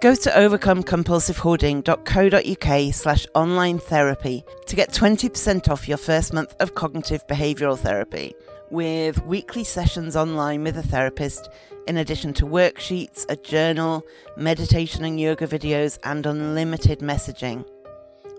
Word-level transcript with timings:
Go 0.00 0.14
to 0.14 0.30
overcomecompulsivehoarding.co.uk 0.30 2.94
slash 2.94 3.26
online 3.34 3.80
therapy 3.80 4.44
to 4.66 4.76
get 4.76 4.92
20% 4.92 5.68
off 5.68 5.88
your 5.88 5.98
first 5.98 6.32
month 6.32 6.54
of 6.60 6.76
cognitive 6.76 7.26
behavioural 7.26 7.76
therapy 7.76 8.32
with 8.70 9.26
weekly 9.26 9.64
sessions 9.64 10.14
online 10.14 10.62
with 10.62 10.78
a 10.78 10.84
therapist, 10.84 11.50
in 11.88 11.96
addition 11.96 12.32
to 12.34 12.44
worksheets, 12.44 13.26
a 13.28 13.34
journal, 13.34 14.06
meditation 14.36 15.04
and 15.04 15.18
yoga 15.18 15.48
videos, 15.48 15.98
and 16.04 16.26
unlimited 16.26 17.00
messaging. 17.00 17.66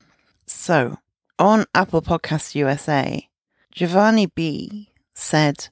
So, 0.46 0.98
on 1.38 1.64
Apple 1.74 2.02
Podcasts 2.02 2.54
USA, 2.54 3.28
Giovanni 3.70 4.26
B 4.26 4.92
said, 5.14 5.68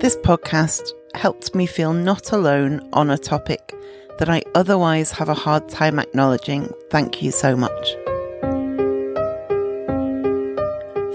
This 0.00 0.16
podcast 0.16 0.92
helped 1.14 1.54
me 1.54 1.66
feel 1.66 1.92
not 1.92 2.32
alone 2.32 2.88
on 2.92 3.10
a 3.10 3.18
topic 3.18 3.74
that 4.18 4.28
I 4.28 4.42
otherwise 4.54 5.12
have 5.12 5.28
a 5.28 5.34
hard 5.34 5.68
time 5.68 5.98
acknowledging. 5.98 6.72
Thank 6.90 7.22
you 7.22 7.30
so 7.30 7.56
much. 7.56 7.96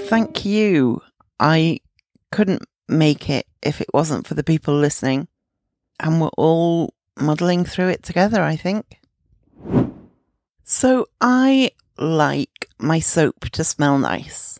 Thank 0.07 0.45
you. 0.45 1.01
I 1.39 1.79
couldn't 2.31 2.63
make 2.87 3.29
it 3.29 3.47
if 3.61 3.81
it 3.81 3.89
wasn't 3.93 4.27
for 4.27 4.35
the 4.35 4.43
people 4.43 4.75
listening. 4.75 5.27
And 5.99 6.21
we're 6.21 6.29
all 6.37 6.93
muddling 7.19 7.65
through 7.65 7.89
it 7.89 8.03
together, 8.03 8.43
I 8.43 8.55
think. 8.55 8.99
So 10.67 11.05
I 11.21 11.71
like 11.95 12.69
my 12.79 12.99
soap 12.99 13.51
to 13.51 13.63
smell 13.63 13.99
nice. 13.99 14.59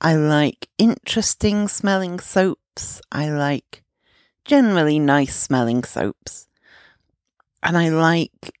I 0.00 0.16
like 0.16 0.70
interesting 0.78 1.68
smelling 1.68 2.18
soaps. 2.18 3.02
I 3.12 3.28
like 3.28 3.82
generally 4.46 4.98
nice 4.98 5.36
smelling 5.36 5.84
soaps. 5.84 6.48
And 7.62 7.76
I 7.76 7.90
like 7.90 8.54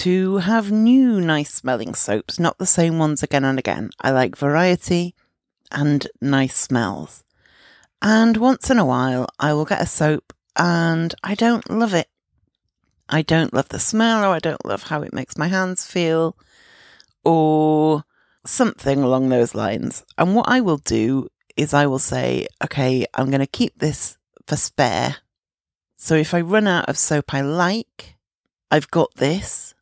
to 0.00 0.38
have 0.38 0.72
new 0.72 1.20
nice 1.20 1.52
smelling 1.52 1.94
soaps, 1.94 2.40
not 2.40 2.56
the 2.56 2.64
same 2.64 2.98
ones 2.98 3.22
again 3.22 3.44
and 3.44 3.58
again. 3.58 3.90
I 4.00 4.10
like 4.10 4.34
variety 4.34 5.14
and 5.70 6.08
nice 6.22 6.56
smells. 6.56 7.22
And 8.00 8.38
once 8.38 8.70
in 8.70 8.78
a 8.78 8.86
while, 8.86 9.28
I 9.38 9.52
will 9.52 9.66
get 9.66 9.82
a 9.82 9.86
soap 9.86 10.32
and 10.56 11.14
I 11.22 11.34
don't 11.34 11.68
love 11.68 11.92
it. 11.92 12.08
I 13.08 13.22
don't 13.22 13.52
love 13.52 13.68
the 13.68 13.78
smell 13.78 14.24
or 14.24 14.34
I 14.34 14.38
don't 14.38 14.64
love 14.64 14.84
how 14.84 15.02
it 15.02 15.12
makes 15.12 15.36
my 15.36 15.48
hands 15.48 15.86
feel 15.86 16.36
or 17.24 18.04
something 18.46 19.02
along 19.02 19.28
those 19.28 19.54
lines. 19.54 20.04
And 20.18 20.34
what 20.34 20.48
I 20.48 20.60
will 20.60 20.78
do 20.78 21.28
is 21.56 21.74
I 21.74 21.86
will 21.86 21.98
say, 21.98 22.46
okay, 22.62 23.06
I'm 23.14 23.30
going 23.30 23.40
to 23.40 23.46
keep 23.46 23.78
this 23.78 24.18
for 24.46 24.56
spare. 24.56 25.16
So 25.96 26.14
if 26.14 26.34
I 26.34 26.40
run 26.40 26.66
out 26.66 26.88
of 26.88 26.98
soap 26.98 27.32
I 27.32 27.40
like, 27.40 28.16
I've 28.70 28.90
got 28.90 29.14
this. 29.16 29.74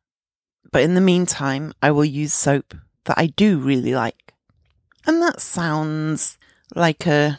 But 0.71 0.83
in 0.83 0.95
the 0.95 1.01
meantime, 1.01 1.73
I 1.83 1.91
will 1.91 2.05
use 2.05 2.33
soap 2.33 2.75
that 3.05 3.19
I 3.19 3.27
do 3.27 3.59
really 3.59 3.95
like. 3.95 4.35
And 5.07 5.21
that 5.23 5.41
sounds 5.41 6.39
like 6.75 7.07
a 7.07 7.39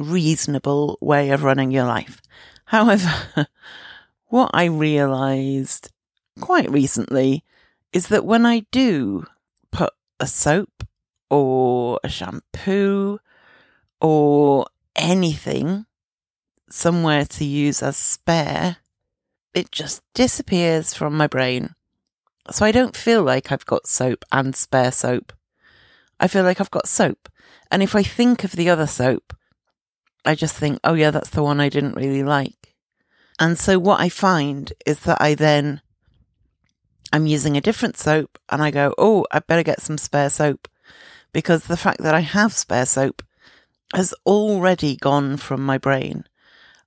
reasonable 0.00 0.98
way 1.00 1.30
of 1.30 1.44
running 1.44 1.70
your 1.70 1.84
life. 1.84 2.20
However, 2.66 3.10
what 4.32 4.50
I 4.54 4.64
realized 4.64 5.90
quite 6.40 6.70
recently 6.70 7.44
is 7.92 8.08
that 8.08 8.24
when 8.24 8.46
I 8.46 8.60
do 8.72 9.26
put 9.70 9.92
a 10.18 10.26
soap 10.26 10.84
or 11.28 12.00
a 12.02 12.08
shampoo 12.08 13.18
or 14.00 14.66
anything 14.96 15.84
somewhere 16.70 17.26
to 17.26 17.44
use 17.44 17.82
as 17.82 17.98
spare, 17.98 18.78
it 19.52 19.70
just 19.70 20.00
disappears 20.14 20.94
from 20.94 21.14
my 21.14 21.26
brain. 21.26 21.74
So 22.50 22.64
I 22.64 22.72
don't 22.72 22.96
feel 22.96 23.22
like 23.22 23.52
I've 23.52 23.66
got 23.66 23.86
soap 23.86 24.24
and 24.32 24.56
spare 24.56 24.92
soap. 24.92 25.34
I 26.18 26.26
feel 26.26 26.42
like 26.42 26.58
I've 26.58 26.70
got 26.70 26.88
soap. 26.88 27.28
And 27.70 27.82
if 27.82 27.94
I 27.94 28.02
think 28.02 28.44
of 28.44 28.52
the 28.52 28.70
other 28.70 28.86
soap, 28.86 29.36
I 30.24 30.34
just 30.34 30.56
think, 30.56 30.78
oh 30.84 30.94
yeah, 30.94 31.10
that's 31.10 31.28
the 31.28 31.42
one 31.42 31.60
I 31.60 31.68
didn't 31.68 31.96
really 31.96 32.22
like. 32.22 32.61
And 33.38 33.58
so 33.58 33.78
what 33.78 34.00
I 34.00 34.08
find 34.08 34.72
is 34.86 35.00
that 35.00 35.20
I 35.20 35.34
then, 35.34 35.80
I'm 37.12 37.26
using 37.26 37.56
a 37.56 37.60
different 37.60 37.96
soap 37.96 38.38
and 38.48 38.62
I 38.62 38.70
go, 38.70 38.94
oh, 38.98 39.26
I 39.30 39.40
better 39.40 39.62
get 39.62 39.82
some 39.82 39.98
spare 39.98 40.30
soap 40.30 40.68
because 41.32 41.64
the 41.64 41.76
fact 41.76 42.02
that 42.02 42.14
I 42.14 42.20
have 42.20 42.52
spare 42.52 42.86
soap 42.86 43.22
has 43.94 44.14
already 44.24 44.96
gone 44.96 45.36
from 45.36 45.64
my 45.64 45.78
brain. 45.78 46.24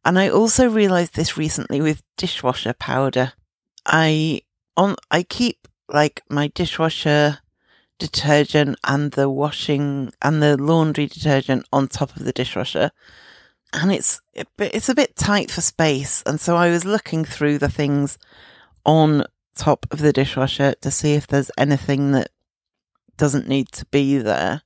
And 0.04 0.20
I 0.20 0.30
also 0.30 0.70
realized 0.70 1.16
this 1.16 1.38
recently 1.38 1.82
with 1.82 2.04
dishwasher 2.18 2.74
powder. 2.74 3.34
I 3.86 4.42
on 4.78 4.96
I 5.10 5.24
keep 5.24 5.68
like 5.88 6.24
my 6.30 6.48
dishwasher 6.48 7.40
detergent 7.98 8.78
and 8.84 9.12
the 9.12 9.30
washing 9.30 10.12
and 10.22 10.42
the 10.42 10.58
laundry 10.58 11.08
detergent 11.08 11.66
on 11.72 11.88
top 11.88 12.16
of 12.16 12.26
the 12.26 12.34
dishwasher. 12.34 12.92
And 13.74 13.92
it's 13.92 14.22
it's 14.58 14.90
a 14.90 14.96
bit 14.96 15.16
tight 15.16 15.52
for 15.52 15.62
space, 15.62 16.24
and 16.26 16.40
so 16.40 16.56
I 16.56 16.70
was 16.70 16.86
looking 16.86 17.26
through 17.26 17.58
the 17.58 17.70
things 17.70 18.18
on 18.86 19.26
top 19.56 19.86
of 19.92 20.00
the 20.00 20.14
dishwasher 20.14 20.76
to 20.82 20.92
see 20.92 21.14
if 21.14 21.28
there's 21.28 21.52
anything 21.58 22.12
that 22.12 22.30
doesn't 23.18 23.48
need 23.48 23.72
to 23.74 23.86
be 23.88 24.18
there. 24.18 24.62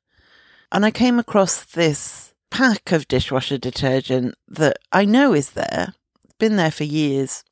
And 0.71 0.85
I 0.85 0.91
came 0.91 1.17
across 1.17 1.63
this 1.63 2.33
pack 2.51 2.91
of 2.91 3.07
dishwasher 3.07 3.57
detergent 3.57 4.35
that 4.47 4.77
I 4.91 5.05
know 5.05 5.33
is 5.33 5.51
there. 5.51 5.93
It's 6.23 6.33
been 6.39 6.55
there 6.55 6.71
for 6.71 6.83
years. 6.83 7.43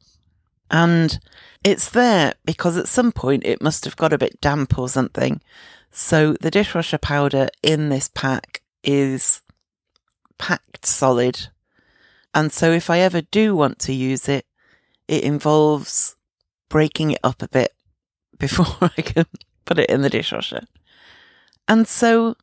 And 0.70 1.20
it's 1.64 1.90
there 1.90 2.34
because 2.46 2.78
at 2.78 2.88
some 2.88 3.12
point 3.12 3.46
it 3.46 3.62
must 3.62 3.86
have 3.86 3.96
got 3.96 4.14
a 4.14 4.18
bit 4.18 4.42
damp 4.42 4.78
or 4.78 4.90
something. 4.90 5.42
So 5.92 6.34
the 6.42 6.52
dishwasher 6.52 6.98
powder 6.98 7.48
in 7.64 7.90
this 7.90 8.10
pack 8.14 8.62
is 8.84 9.42
solid. 10.88 11.48
And 12.34 12.52
so 12.52 12.72
if 12.72 12.90
I 12.90 13.00
ever 13.00 13.22
do 13.22 13.56
want 13.56 13.80
to 13.80 13.94
use 13.94 14.30
it, 14.30 14.46
it 15.08 15.24
involves 15.24 16.16
breaking 16.70 17.12
it 17.12 17.20
up 17.24 17.42
a 17.42 17.48
bit 17.48 17.74
before 18.38 18.92
I 18.98 19.02
can 19.02 19.26
put 19.66 19.80
it 19.80 19.90
in 19.90 20.02
the 20.02 20.10
dishwasher. 20.10 20.62
And 21.68 21.88
so 21.88 22.36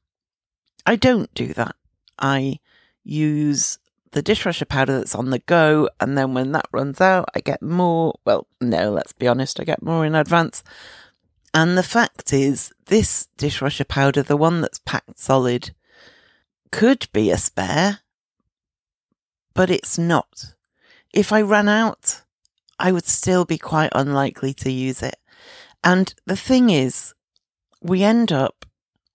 I 0.87 0.97
don't 0.97 1.33
do 1.35 1.53
that. 1.55 1.77
I 2.19 2.61
use 3.03 3.79
the 4.13 4.23
dishwasher 4.23 4.65
powder 4.65 4.99
that's 4.99 5.15
on 5.15 5.31
the 5.31 5.41
go. 5.41 5.89
And 6.01 6.17
then 6.17 6.35
when 6.35 6.53
that 6.53 6.69
runs 6.73 7.01
out, 7.01 7.29
I 7.35 7.41
get 7.41 7.63
more. 7.63 8.15
Well, 8.25 8.47
no, 8.61 8.91
let's 8.91 9.13
be 9.13 9.29
honest, 9.29 9.61
I 9.61 9.65
get 9.65 9.83
more 9.83 10.05
in 10.07 10.15
advance. 10.15 10.63
And 11.53 11.79
the 11.79 11.83
fact 11.85 12.33
is, 12.33 12.73
this 12.87 13.29
dishwasher 13.37 13.85
powder, 13.85 14.23
the 14.23 14.37
one 14.37 14.61
that's 14.61 14.81
packed 14.81 15.19
solid, 15.19 15.73
could 16.73 17.07
be 17.13 17.31
a 17.31 17.39
spare, 17.39 18.01
but 19.55 19.71
it's 19.71 19.99
not. 19.99 20.55
If 21.13 21.33
I 21.33 21.43
ran 21.43 21.69
out, 21.69 22.23
I 22.79 22.93
would 22.93 23.07
still 23.07 23.45
be 23.45 23.59
quite 23.59 23.93
unlikely 23.95 24.53
to 24.55 24.71
use 24.71 25.03
it. 25.03 25.17
And 25.83 26.13
the 26.27 26.37
thing 26.37 26.71
is, 26.71 27.15
we 27.81 28.03
end 28.03 28.33
up 28.33 28.65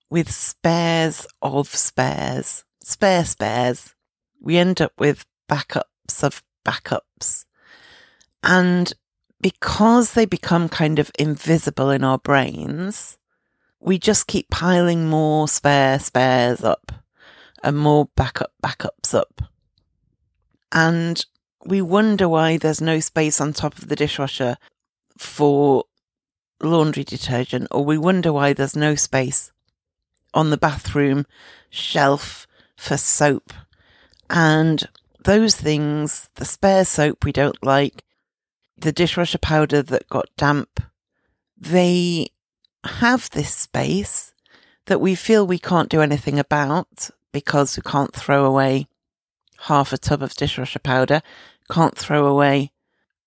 with 0.09 0.31
spares 0.31 1.27
of 1.41 1.67
spares, 1.67 2.63
spare 2.81 3.25
spares. 3.25 3.95
We 4.39 4.57
end 4.57 4.81
up 4.81 4.93
with 4.97 5.25
backups 5.49 6.23
of 6.23 6.43
backups. 6.65 7.45
And 8.43 8.93
because 9.41 10.13
they 10.13 10.25
become 10.25 10.69
kind 10.69 10.99
of 10.99 11.11
invisible 11.19 11.89
in 11.89 12.03
our 12.03 12.17
brains, 12.17 13.17
we 13.79 13.97
just 13.97 14.27
keep 14.27 14.49
piling 14.49 15.07
more 15.07 15.47
spare 15.47 15.99
spares 15.99 16.63
up 16.63 16.91
and 17.63 17.77
more 17.77 18.09
backup 18.15 18.53
backups 18.63 19.13
up. 19.13 19.41
And 20.71 21.25
we 21.65 21.81
wonder 21.81 22.29
why 22.29 22.57
there's 22.57 22.81
no 22.81 22.99
space 22.99 23.41
on 23.41 23.53
top 23.53 23.77
of 23.77 23.87
the 23.87 23.95
dishwasher 23.95 24.57
for 25.17 25.85
laundry 26.61 27.03
detergent, 27.03 27.67
or 27.71 27.83
we 27.83 27.97
wonder 27.97 28.31
why 28.31 28.53
there's 28.53 28.75
no 28.75 28.95
space 28.95 29.51
on 30.33 30.49
the 30.49 30.57
bathroom 30.57 31.25
shelf 31.69 32.47
for 32.75 32.97
soap. 32.97 33.53
And 34.29 34.87
those 35.23 35.55
things, 35.55 36.29
the 36.35 36.45
spare 36.45 36.85
soap 36.85 37.25
we 37.25 37.31
don't 37.31 37.63
like, 37.63 38.03
the 38.77 38.91
dishwasher 38.91 39.37
powder 39.37 39.81
that 39.81 40.07
got 40.09 40.29
damp, 40.37 40.81
they 41.57 42.29
have 42.85 43.29
this 43.31 43.53
space 43.53 44.33
that 44.85 45.01
we 45.01 45.15
feel 45.15 45.45
we 45.45 45.59
can't 45.59 45.89
do 45.89 46.01
anything 46.01 46.39
about 46.39 47.09
because 47.31 47.77
we 47.77 47.83
can't 47.83 48.13
throw 48.15 48.45
away 48.45 48.87
half 49.63 49.93
a 49.93 49.97
tub 49.97 50.21
of 50.21 50.33
dishwasher 50.33 50.79
powder, 50.79 51.21
can't 51.69 51.97
throw 51.97 52.25
away 52.25 52.71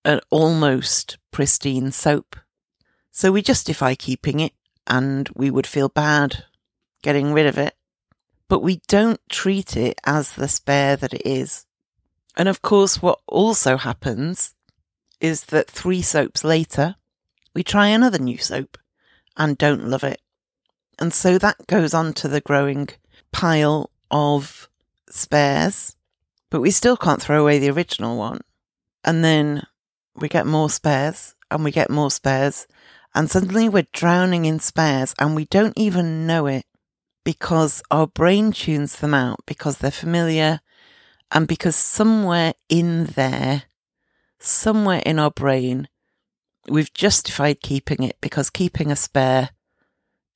an 0.05 0.20
almost 0.31 1.19
pristine 1.31 1.93
soap. 1.93 2.37
So 3.11 3.31
we 3.31 3.43
justify 3.43 3.94
keeping 3.94 4.40
it 4.40 4.52
and 4.87 5.29
we 5.34 5.50
would 5.50 5.67
feel 5.67 5.88
bad 5.88 6.44
getting 7.02 7.32
rid 7.32 7.46
of 7.46 7.58
it, 7.58 7.75
but 8.49 8.61
we 8.61 8.81
don't 8.88 9.20
treat 9.29 9.76
it 9.76 10.00
as 10.05 10.32
the 10.32 10.49
spare 10.49 10.96
that 10.96 11.12
it 11.12 11.23
is. 11.25 11.67
And 12.37 12.49
of 12.49 12.62
course, 12.62 13.02
what 13.02 13.20
also 13.26 13.76
happens 13.76 14.55
is 15.20 15.44
that 15.46 15.70
three 15.70 16.02
soaps 16.02 16.44
later, 16.44 16.96
we 17.55 17.62
try 17.62 17.88
another 17.88 18.19
new 18.19 18.38
soap 18.38 18.79
and 19.37 19.58
don't 19.58 19.88
love 19.88 20.05
it. 20.05 20.20
And 20.99 21.12
so 21.12 21.38
that 21.38 21.67
goes 21.67 21.94
on 21.94 22.12
to 22.14 22.29
the 22.29 22.40
growing 22.40 22.88
pile 23.32 23.90
of 24.11 24.69
spares, 25.11 25.96
but 26.52 26.60
we 26.60 26.70
still 26.70 26.99
can't 26.99 27.22
throw 27.22 27.40
away 27.40 27.58
the 27.58 27.70
original 27.70 28.19
one. 28.19 28.43
And 29.02 29.25
then 29.25 29.66
we 30.14 30.28
get 30.28 30.46
more 30.46 30.69
spares 30.69 31.34
and 31.50 31.64
we 31.64 31.70
get 31.70 31.88
more 31.88 32.10
spares. 32.10 32.66
And 33.14 33.31
suddenly 33.31 33.70
we're 33.70 33.87
drowning 33.94 34.44
in 34.44 34.60
spares 34.60 35.14
and 35.19 35.34
we 35.34 35.46
don't 35.46 35.72
even 35.78 36.26
know 36.26 36.46
it 36.46 36.66
because 37.25 37.82
our 37.90 38.06
brain 38.06 38.52
tunes 38.52 38.96
them 38.96 39.14
out 39.14 39.40
because 39.46 39.78
they're 39.78 39.90
familiar 39.90 40.60
and 41.31 41.49
because 41.49 41.75
somewhere 41.75 42.52
in 42.69 43.06
there 43.06 43.62
somewhere 44.38 45.00
in 45.06 45.19
our 45.19 45.31
brain, 45.31 45.88
we've 46.69 46.93
justified 46.93 47.62
keeping 47.62 48.02
it 48.02 48.16
because 48.20 48.50
keeping 48.50 48.90
a 48.90 48.96
spare 48.96 49.50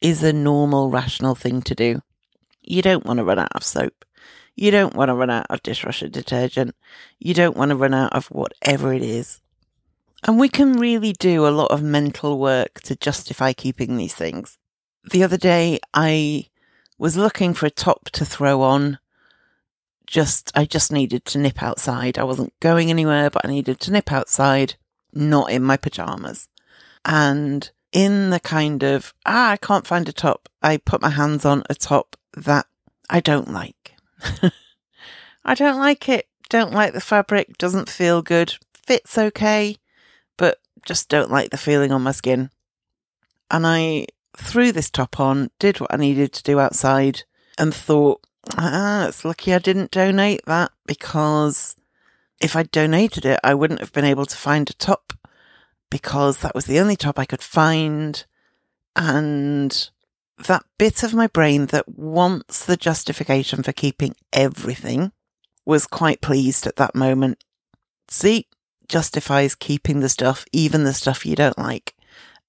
is 0.01 0.23
a 0.23 0.33
normal, 0.33 0.89
rational 0.89 1.35
thing 1.35 1.61
to 1.61 1.75
do. 1.75 2.01
You 2.63 2.81
don't 2.81 3.05
want 3.05 3.19
to 3.19 3.25
run 3.25 3.39
out 3.39 3.55
of 3.55 3.65
soap. 3.65 4.06
You 4.57 4.71
don't 4.71 4.95
want 4.95 5.11
to 5.11 5.15
run 5.15 5.31
out 5.31 5.47
of 5.51 5.63
dishwasher 5.63 6.09
detergent. 6.09 6.75
You 7.19 7.35
don't 7.35 7.57
want 7.57 7.69
to 7.69 7.77
run 7.77 7.95
out 7.95 8.15
of 8.15 8.27
whatever 8.29 8.93
it 8.93 9.03
is. 9.03 9.41
And 10.25 10.41
we 10.41 10.49
can 10.49 10.73
really 10.81 11.13
do 11.13 11.47
a 11.47 11.51
lot 11.51 11.71
of 11.71 11.83
mental 11.83 12.39
work 12.39 12.81
to 12.83 12.97
justify 12.97 13.53
keeping 13.53 13.97
these 13.97 14.15
things. 14.15 14.59
The 15.11 15.23
other 15.23 15.37
day, 15.37 15.79
I 15.93 16.47
was 16.99 17.17
looking 17.17 17.53
for 17.53 17.67
a 17.67 17.71
top 17.71 18.11
to 18.11 18.25
throw 18.25 18.63
on 18.63 18.99
just, 20.07 20.51
I 20.55 20.65
just 20.65 20.91
needed 20.91 21.25
to 21.27 21.39
nip 21.39 21.63
outside. 21.63 22.19
I 22.19 22.25
wasn't 22.25 22.59
going 22.61 22.91
anywhere, 22.91 23.29
but 23.29 23.45
I 23.45 23.49
needed 23.49 23.79
to 23.81 23.93
nip 23.93 24.11
outside, 24.11 24.75
not 25.13 25.51
in 25.51 25.63
my 25.63 25.77
pajamas. 25.77 26.49
And 27.05 27.71
in 27.93 28.31
the 28.31 28.41
kind 28.41 28.83
of, 28.83 29.13
ah, 29.27 29.51
I 29.51 29.57
can't 29.57 29.87
find 29.87 30.09
a 30.09 30.13
top, 30.13 30.49
I 30.63 30.79
put 30.79 31.03
my 31.03 31.11
hands 31.11 31.45
on 31.45 31.63
a 31.69 31.75
top 31.75 32.17
that 32.37 32.67
I 33.11 33.21
don't 33.21 33.53
like. 33.53 33.96
I 35.45 35.55
don't 35.55 35.79
like 35.79 36.09
it. 36.09 36.29
Don't 36.49 36.73
like 36.73 36.93
the 36.93 37.01
fabric. 37.01 37.59
Doesn't 37.59 37.89
feel 37.89 38.23
good. 38.23 38.55
Fits 38.87 39.19
okay, 39.19 39.77
but 40.37 40.61
just 40.85 41.09
don't 41.09 41.31
like 41.31 41.51
the 41.51 41.57
feeling 41.57 41.93
on 41.93 42.03
my 42.03 42.13
skin. 42.13 42.51
And 43.51 43.67
I 43.67 44.07
threw 44.37 44.73
this 44.73 44.91
top 44.91 45.19
on, 45.19 45.51
did 45.59 45.81
what 45.81 45.93
I 45.93 45.97
needed 45.97 46.33
to 46.35 46.43
do 46.43 46.61
outside, 46.61 47.23
and 47.59 47.75
thought, 47.75 48.21
Ah, 48.57 49.09
it's 49.09 49.25
lucky 49.25 49.53
I 49.53 49.59
didn't 49.59 49.91
donate 49.91 50.45
that 50.47 50.71
because 50.87 51.75
if 52.41 52.55
I'd 52.55 52.71
donated 52.71 53.25
it, 53.25 53.41
I 53.43 53.55
wouldn't 53.55 53.81
have 53.81 53.93
been 53.93 54.05
able 54.05 54.27
to 54.27 54.37
find 54.37 54.69
a 54.71 54.75
top 54.75 55.13
because 55.91 56.39
that 56.39 56.55
was 56.55 56.67
the 56.67 56.79
only 56.79 56.97
top 56.97 57.19
I 57.19 57.25
could 57.25 57.43
find. 57.43 58.25
And 58.95 59.91
that 60.39 60.65
bit 60.79 61.03
of 61.03 61.15
my 61.15 61.27
brain 61.27 61.67
that 61.67 61.89
wants 61.89 62.65
the 62.65 62.77
justification 62.77 63.63
for 63.63 63.73
keeping 63.73 64.15
everything 64.33 65.13
was 65.65 65.87
quite 65.87 66.21
pleased 66.21 66.67
at 66.67 66.77
that 66.77 66.95
moment. 66.95 67.43
See, 68.09 68.47
justifies 68.89 69.55
keeping 69.55 70.01
the 70.01 70.09
stuff, 70.09 70.45
even 70.53 70.85
the 70.85 70.95
stuff 70.95 71.27
you 71.27 71.35
don't 71.35 71.59
like. 71.59 71.95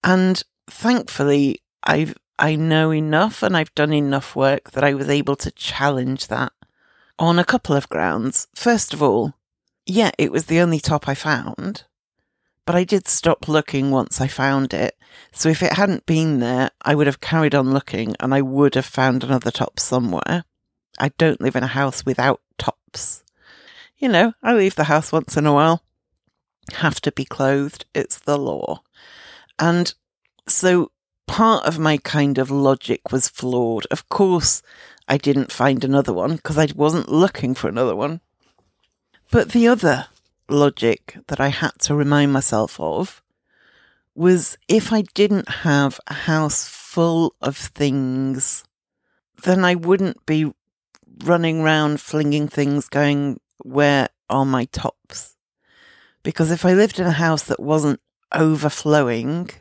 And 0.04 0.44
thankfully, 0.68 1.62
I've 1.84 2.16
I 2.40 2.56
know 2.56 2.92
enough 2.94 3.42
and 3.42 3.58
I've 3.58 3.74
done 3.74 3.94
enough 3.94 4.36
work 4.36 4.72
that 4.72 4.84
I 4.84 4.94
was 4.94 5.10
able 5.10 5.36
to 5.38 5.50
challenge 5.52 6.28
that 6.28 6.54
on 7.18 7.40
a 7.40 7.46
couple 7.46 7.76
of 7.76 7.90
grounds. 7.90 8.48
First 8.54 8.94
of 8.94 9.02
all, 9.02 9.34
yeah, 9.88 10.12
it 10.20 10.32
was 10.32 10.46
the 10.46 10.60
only 10.60 10.80
top 10.80 11.08
I 11.08 11.16
found, 11.16 11.86
but 12.66 12.76
I 12.76 12.84
did 12.84 13.08
stop 13.08 13.48
looking 13.48 13.90
once 13.90 14.22
I 14.22 14.28
found 14.28 14.74
it. 14.74 14.96
So 15.32 15.50
if 15.50 15.62
it 15.62 15.74
hadn't 15.74 16.06
been 16.06 16.40
there, 16.40 16.72
I 16.82 16.96
would 16.96 17.08
have 17.08 17.22
carried 17.22 17.54
on 17.54 17.72
looking 17.72 18.16
and 18.20 18.34
I 18.34 18.42
would 18.42 18.76
have 18.76 18.86
found 18.86 19.24
another 19.24 19.52
top 19.52 19.80
somewhere. 19.80 20.44
I 21.00 21.10
don't 21.18 21.42
live 21.42 21.56
in 21.56 21.64
a 21.64 21.68
house 21.68 22.06
without 22.06 22.42
tops. 22.58 23.24
You 23.98 24.10
know, 24.10 24.34
I 24.42 24.54
leave 24.54 24.76
the 24.76 24.86
house 24.86 25.12
once 25.12 25.38
in 25.38 25.46
a 25.46 25.54
while. 25.54 25.84
Have 26.74 27.02
to 27.02 27.12
be 27.12 27.26
clothed. 27.26 27.86
It's 27.94 28.20
the 28.20 28.38
law. 28.38 28.82
And 29.60 29.94
so 30.48 30.92
part 31.28 31.66
of 31.66 31.80
my 31.80 31.98
kind 31.98 32.38
of 32.38 32.50
logic 32.50 33.12
was 33.12 33.30
flawed. 33.30 33.86
Of 33.92 34.10
course, 34.10 34.62
I 35.08 35.18
didn't 35.18 35.52
find 35.52 35.84
another 35.84 36.14
one 36.14 36.36
because 36.36 36.58
I 36.58 36.68
wasn't 36.76 37.10
looking 37.10 37.54
for 37.54 37.68
another 37.68 37.96
one. 37.96 38.22
But 39.32 39.52
the 39.52 39.68
other 39.68 40.08
logic 40.50 41.18
that 41.28 41.40
I 41.40 41.50
had 41.50 41.74
to 41.82 41.96
remind 41.96 42.34
myself 42.34 42.80
of 42.80 43.22
was 44.18 44.58
if 44.68 44.92
I 44.92 45.04
didn't 45.14 45.48
have 45.48 46.00
a 46.08 46.14
house 46.14 46.68
full 46.68 47.36
of 47.40 47.56
things, 47.56 48.64
then 49.44 49.64
I 49.64 49.76
wouldn't 49.76 50.26
be 50.26 50.52
running 51.24 51.62
around 51.62 52.02
flinging 52.02 52.48
things 52.48 52.90
going, 52.90 53.40
where 53.60 54.10
are 54.28 54.44
my 54.44 54.66
tops? 54.66 55.38
Because 56.24 56.50
if 56.50 56.66
I 56.66 56.74
lived 56.74 57.00
in 57.00 57.06
a 57.06 57.12
house 57.12 57.44
that 57.44 57.60
wasn't 57.60 58.02
overflowing, 58.34 59.52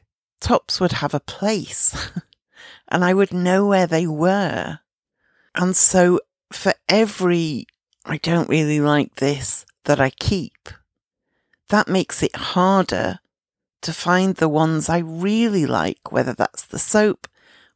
tops 0.40 0.80
would 0.80 0.92
have 0.92 1.12
a 1.12 1.20
place 1.20 2.10
and 2.88 3.04
I 3.04 3.12
would 3.12 3.34
know 3.34 3.66
where 3.66 3.86
they 3.86 4.06
were. 4.06 4.78
And 5.54 5.76
so 5.76 6.20
for 6.50 6.72
every, 6.88 7.66
I 8.06 8.16
don't 8.16 8.48
really 8.48 8.80
like 8.80 9.16
this 9.16 9.66
that 9.84 10.00
I 10.00 10.10
keep, 10.10 10.70
that 11.68 11.88
makes 11.88 12.22
it 12.22 12.34
harder 12.34 13.20
to 13.86 13.92
find 13.92 14.34
the 14.34 14.48
ones 14.48 14.88
I 14.88 14.98
really 14.98 15.64
like, 15.64 16.10
whether 16.10 16.34
that's 16.34 16.66
the 16.66 16.78
soap, 16.78 17.28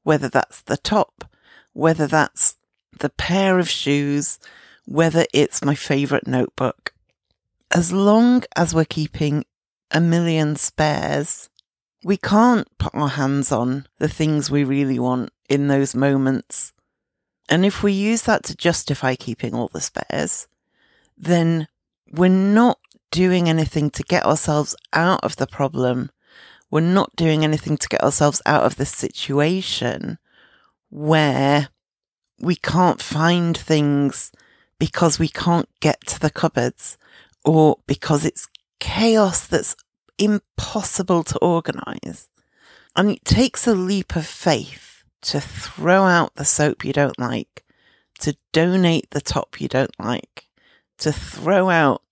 whether 0.02 0.28
that's 0.28 0.60
the 0.60 0.76
top, 0.76 1.24
whether 1.72 2.08
that's 2.08 2.56
the 2.98 3.10
pair 3.10 3.60
of 3.60 3.70
shoes, 3.70 4.40
whether 4.86 5.24
it's 5.32 5.64
my 5.64 5.76
favorite 5.76 6.26
notebook. 6.26 6.92
As 7.70 7.92
long 7.92 8.42
as 8.56 8.74
we're 8.74 8.86
keeping 8.86 9.44
a 9.92 10.00
million 10.00 10.56
spares, 10.56 11.48
we 12.02 12.16
can't 12.16 12.66
put 12.76 12.92
our 12.92 13.10
hands 13.10 13.52
on 13.52 13.86
the 13.98 14.08
things 14.08 14.50
we 14.50 14.64
really 14.64 14.98
want 14.98 15.30
in 15.48 15.68
those 15.68 15.94
moments. 15.94 16.72
And 17.48 17.64
if 17.64 17.84
we 17.84 17.92
use 17.92 18.22
that 18.22 18.42
to 18.46 18.56
justify 18.56 19.14
keeping 19.14 19.54
all 19.54 19.68
the 19.68 19.80
spares, 19.80 20.48
then 21.16 21.68
we're 22.10 22.28
not 22.28 22.80
doing 23.10 23.48
anything 23.48 23.90
to 23.90 24.02
get 24.02 24.24
ourselves 24.24 24.74
out 24.92 25.22
of 25.22 25.36
the 25.36 25.46
problem. 25.46 26.10
We're 26.70 26.80
not 26.80 27.16
doing 27.16 27.44
anything 27.44 27.76
to 27.78 27.88
get 27.88 28.02
ourselves 28.02 28.40
out 28.46 28.64
of 28.64 28.76
the 28.76 28.86
situation 28.86 30.18
where 30.88 31.68
we 32.38 32.56
can't 32.56 33.02
find 33.02 33.56
things 33.56 34.32
because 34.78 35.18
we 35.18 35.28
can't 35.28 35.68
get 35.80 36.06
to 36.06 36.20
the 36.20 36.30
cupboards 36.30 36.96
or 37.44 37.78
because 37.86 38.24
it's 38.24 38.48
chaos 38.78 39.46
that's 39.46 39.76
impossible 40.18 41.24
to 41.24 41.38
organize. 41.38 42.28
And 42.96 43.10
it 43.10 43.24
takes 43.24 43.66
a 43.66 43.74
leap 43.74 44.16
of 44.16 44.26
faith 44.26 45.04
to 45.22 45.40
throw 45.40 46.04
out 46.04 46.34
the 46.36 46.44
soap 46.44 46.84
you 46.84 46.92
don't 46.92 47.18
like, 47.18 47.64
to 48.20 48.36
donate 48.52 49.10
the 49.10 49.20
top 49.20 49.60
you 49.60 49.68
don't 49.68 49.98
like, 49.98 50.46
to 50.98 51.12
throw 51.12 51.70
out 51.70 52.02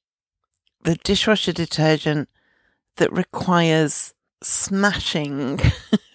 the 0.89 0.97
dishwasher 1.05 1.53
detergent 1.53 2.31
that 2.97 3.13
requires 3.13 4.15
smashing 4.43 5.61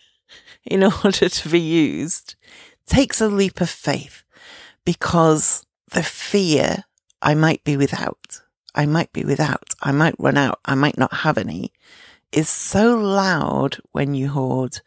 in 0.65 0.83
order 0.83 1.29
to 1.29 1.47
be 1.47 1.59
used 1.59 2.35
takes 2.87 3.21
a 3.21 3.27
leap 3.27 3.61
of 3.61 3.69
faith 3.69 4.23
because 4.83 5.63
the 5.91 6.01
fear 6.01 6.85
I 7.21 7.35
might 7.35 7.63
be 7.63 7.77
without, 7.77 8.41
I 8.73 8.87
might 8.87 9.13
be 9.13 9.23
without, 9.23 9.75
I 9.83 9.91
might 9.91 10.15
run 10.17 10.37
out, 10.37 10.59
I 10.65 10.73
might 10.73 10.97
not 10.97 11.13
have 11.17 11.37
any 11.37 11.71
is 12.31 12.49
so 12.49 12.95
loud 12.95 13.77
when 13.91 14.15
you 14.15 14.29
hoard 14.29 14.81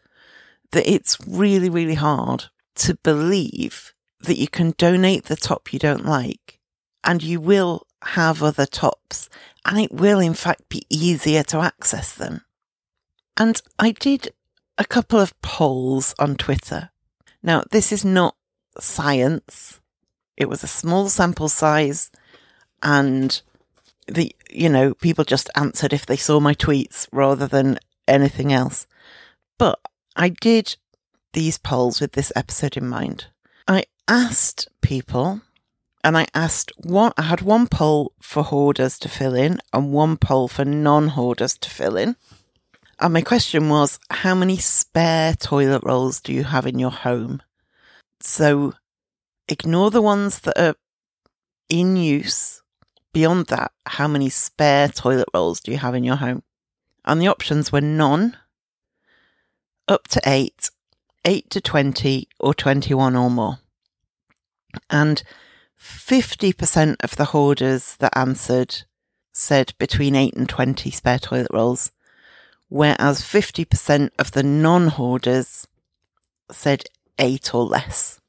that 0.73 0.85
it's 0.85 1.17
really, 1.25 1.69
really 1.69 1.95
hard 1.95 2.47
to 2.75 2.95
believe 2.95 3.93
that 4.19 4.37
you 4.37 4.49
can 4.49 4.73
donate 4.77 5.27
the 5.27 5.37
top 5.37 5.71
you 5.71 5.79
don't 5.79 6.05
like 6.05 6.59
and 7.05 7.23
you 7.23 7.39
will 7.39 7.86
have 8.03 8.43
other 8.43 8.65
tops 8.65 9.29
and 9.65 9.79
it 9.79 9.91
will 9.91 10.19
in 10.19 10.33
fact 10.33 10.69
be 10.69 10.83
easier 10.89 11.43
to 11.43 11.59
access 11.59 12.13
them. 12.13 12.41
And 13.35 13.61
I 13.77 13.91
did 13.91 14.33
a 14.77 14.85
couple 14.85 15.19
of 15.19 15.39
polls 15.41 16.15
on 16.17 16.35
Twitter. 16.35 16.89
Now, 17.43 17.63
this 17.71 17.91
is 17.91 18.05
not 18.05 18.35
science. 18.79 19.79
It 20.35 20.49
was 20.49 20.63
a 20.63 20.67
small 20.67 21.09
sample 21.09 21.49
size 21.49 22.11
and 22.81 23.41
the, 24.07 24.33
you 24.49 24.69
know, 24.69 24.93
people 24.93 25.23
just 25.23 25.49
answered 25.55 25.93
if 25.93 26.05
they 26.05 26.17
saw 26.17 26.39
my 26.39 26.53
tweets 26.53 27.07
rather 27.11 27.47
than 27.47 27.79
anything 28.07 28.53
else. 28.53 28.87
But 29.57 29.79
I 30.15 30.29
did 30.29 30.77
these 31.33 31.57
polls 31.57 31.99
with 31.99 32.13
this 32.13 32.31
episode 32.35 32.77
in 32.77 32.87
mind. 32.87 33.25
I 33.67 33.85
asked 34.07 34.67
people 34.81 35.41
and 36.03 36.17
I 36.17 36.27
asked 36.33 36.71
one, 36.77 37.11
I 37.17 37.23
had 37.23 37.41
one 37.41 37.67
poll 37.67 38.13
for 38.21 38.43
hoarders 38.43 38.97
to 38.99 39.09
fill 39.09 39.33
in 39.35 39.59
and 39.73 39.91
one 39.91 40.17
poll 40.17 40.47
for 40.47 40.65
non 40.65 41.09
hoarders 41.09 41.57
to 41.59 41.69
fill 41.69 41.97
in. 41.97 42.15
And 42.99 43.13
my 43.13 43.21
question 43.21 43.69
was, 43.69 43.99
how 44.09 44.33
many 44.33 44.57
spare 44.57 45.33
toilet 45.33 45.83
rolls 45.83 46.19
do 46.19 46.33
you 46.33 46.43
have 46.43 46.65
in 46.65 46.79
your 46.79 46.91
home? 46.91 47.41
So 48.21 48.73
ignore 49.47 49.91
the 49.91 50.01
ones 50.01 50.39
that 50.39 50.59
are 50.59 50.75
in 51.69 51.95
use. 51.95 52.61
Beyond 53.13 53.47
that, 53.47 53.71
how 53.85 54.07
many 54.07 54.29
spare 54.29 54.89
toilet 54.89 55.27
rolls 55.33 55.59
do 55.59 55.71
you 55.71 55.77
have 55.77 55.95
in 55.95 56.03
your 56.03 56.17
home? 56.17 56.43
And 57.05 57.21
the 57.21 57.27
options 57.27 57.71
were 57.71 57.81
none, 57.81 58.37
up 59.87 60.07
to 60.09 60.21
eight, 60.25 60.69
eight 61.25 61.49
to 61.51 61.61
20, 61.61 62.27
or 62.39 62.53
21 62.53 63.15
or 63.15 63.29
more. 63.29 63.59
And 64.89 65.23
50% 65.79 66.95
of 67.03 67.15
the 67.15 67.25
hoarders 67.25 67.95
that 67.97 68.17
answered 68.17 68.83
said 69.31 69.73
between 69.77 70.15
8 70.15 70.33
and 70.35 70.49
20 70.49 70.89
spare 70.91 71.19
toilet 71.19 71.51
rolls, 71.51 71.91
whereas 72.69 73.21
50% 73.21 74.09
of 74.17 74.31
the 74.31 74.43
non 74.43 74.87
hoarders 74.87 75.67
said 76.51 76.85
8 77.19 77.53
or 77.53 77.63
less. 77.63 78.19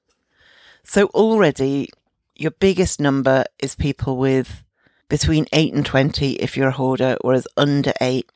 So 0.85 1.07
already 1.09 1.91
your 2.35 2.53
biggest 2.53 3.01
number 3.01 3.45
is 3.59 3.75
people 3.75 4.17
with 4.17 4.65
between 5.09 5.47
8 5.53 5.75
and 5.75 5.87
20 5.87 6.33
if 6.35 6.57
you're 6.57 6.69
a 6.69 6.73
hoarder, 6.73 7.17
whereas 7.23 7.47
under 7.57 7.93
8 8.01 8.31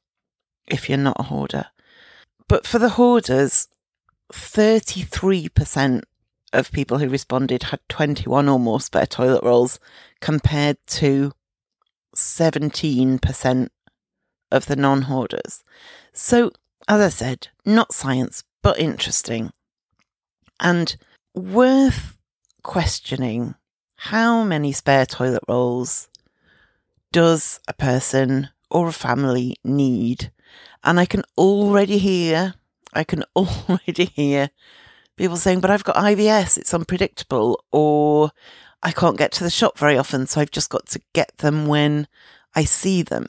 if 0.66 0.88
you're 0.88 0.98
not 0.98 1.20
a 1.20 1.24
hoarder. 1.24 1.66
But 2.48 2.66
for 2.66 2.78
the 2.78 2.90
hoarders, 2.90 3.68
33% 4.32 6.02
of 6.52 6.72
people 6.72 6.98
who 6.98 7.08
responded 7.08 7.64
had 7.64 7.80
21 7.88 8.48
or 8.48 8.58
more 8.58 8.80
spare 8.80 9.06
toilet 9.06 9.42
rolls 9.42 9.78
compared 10.20 10.76
to 10.86 11.32
17% 12.14 13.68
of 14.50 14.66
the 14.66 14.76
non 14.76 15.02
hoarders. 15.02 15.64
So, 16.12 16.52
as 16.88 17.00
I 17.00 17.08
said, 17.08 17.48
not 17.64 17.94
science, 17.94 18.44
but 18.62 18.78
interesting 18.78 19.50
and 20.60 20.96
worth 21.34 22.16
questioning 22.62 23.54
how 23.96 24.44
many 24.44 24.72
spare 24.72 25.06
toilet 25.06 25.42
rolls 25.48 26.08
does 27.10 27.60
a 27.68 27.72
person 27.72 28.48
or 28.70 28.88
a 28.88 28.92
family 28.92 29.56
need? 29.64 30.32
And 30.82 30.98
I 30.98 31.06
can 31.06 31.22
already 31.36 31.98
hear, 31.98 32.54
I 32.92 33.04
can 33.04 33.24
already 33.36 34.06
hear 34.06 34.50
people 35.16 35.36
saying, 35.36 35.60
but 35.60 35.70
I've 35.70 35.84
got 35.84 35.96
IBS, 35.96 36.58
it's 36.58 36.74
unpredictable, 36.74 37.64
or 37.70 38.30
I 38.82 38.92
can't 38.92 39.18
get 39.18 39.32
to 39.32 39.44
the 39.44 39.50
shop 39.50 39.78
very 39.78 39.96
often, 39.96 40.26
so 40.26 40.40
I've 40.40 40.50
just 40.50 40.70
got 40.70 40.86
to 40.88 41.00
get 41.12 41.38
them 41.38 41.66
when 41.66 42.08
I 42.54 42.64
see 42.64 43.02
them. 43.02 43.26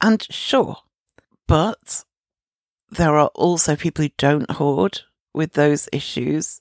And 0.00 0.26
sure, 0.30 0.78
but 1.46 2.04
there 2.90 3.16
are 3.16 3.30
also 3.34 3.76
people 3.76 4.04
who 4.04 4.10
don't 4.16 4.50
hoard 4.50 5.02
with 5.32 5.52
those 5.52 5.88
issues. 5.92 6.60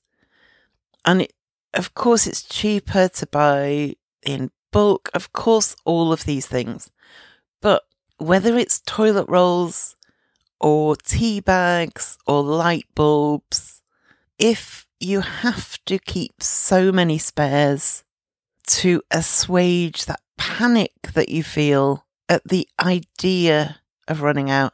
And 1.05 1.23
it, 1.23 1.33
of 1.73 1.93
course, 1.93 2.27
it's 2.27 2.43
cheaper 2.43 3.07
to 3.07 3.27
buy 3.27 3.95
in 4.25 4.51
bulk. 4.71 5.09
Of 5.13 5.33
course, 5.33 5.75
all 5.85 6.11
of 6.11 6.25
these 6.25 6.45
things. 6.45 6.91
But 7.61 7.83
whether 8.17 8.57
it's 8.57 8.81
toilet 8.81 9.27
rolls 9.27 9.95
or 10.59 10.95
tea 10.95 11.39
bags 11.39 12.17
or 12.27 12.43
light 12.43 12.85
bulbs, 12.93 13.78
if 14.39 14.87
you 14.99 15.21
have 15.21 15.77
to 15.85 15.99
keep 15.99 16.41
so 16.41 16.91
many 16.91 17.17
spares 17.17 18.03
to 18.67 19.01
assuage 19.11 20.05
that 20.05 20.21
panic 20.37 20.93
that 21.13 21.29
you 21.29 21.43
feel 21.43 22.05
at 22.27 22.43
the 22.45 22.67
idea 22.79 23.81
of 24.07 24.21
running 24.21 24.49
out, 24.49 24.73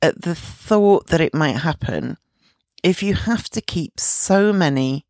at 0.00 0.22
the 0.22 0.34
thought 0.34 1.08
that 1.08 1.20
it 1.20 1.34
might 1.34 1.56
happen, 1.56 2.16
if 2.82 3.02
you 3.02 3.14
have 3.14 3.48
to 3.50 3.60
keep 3.60 4.00
so 4.00 4.52
many 4.52 5.06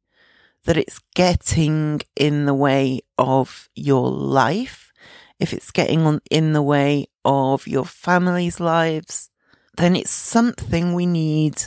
that 0.64 0.76
it's 0.76 1.00
getting 1.14 2.00
in 2.16 2.44
the 2.44 2.54
way 2.54 3.00
of 3.18 3.68
your 3.74 4.10
life, 4.10 4.92
if 5.38 5.52
it's 5.52 5.70
getting 5.70 6.02
on 6.02 6.20
in 6.30 6.52
the 6.52 6.62
way 6.62 7.06
of 7.24 7.66
your 7.66 7.84
family's 7.84 8.60
lives, 8.60 9.30
then 9.76 9.96
it's 9.96 10.10
something 10.10 10.92
we 10.92 11.06
need 11.06 11.64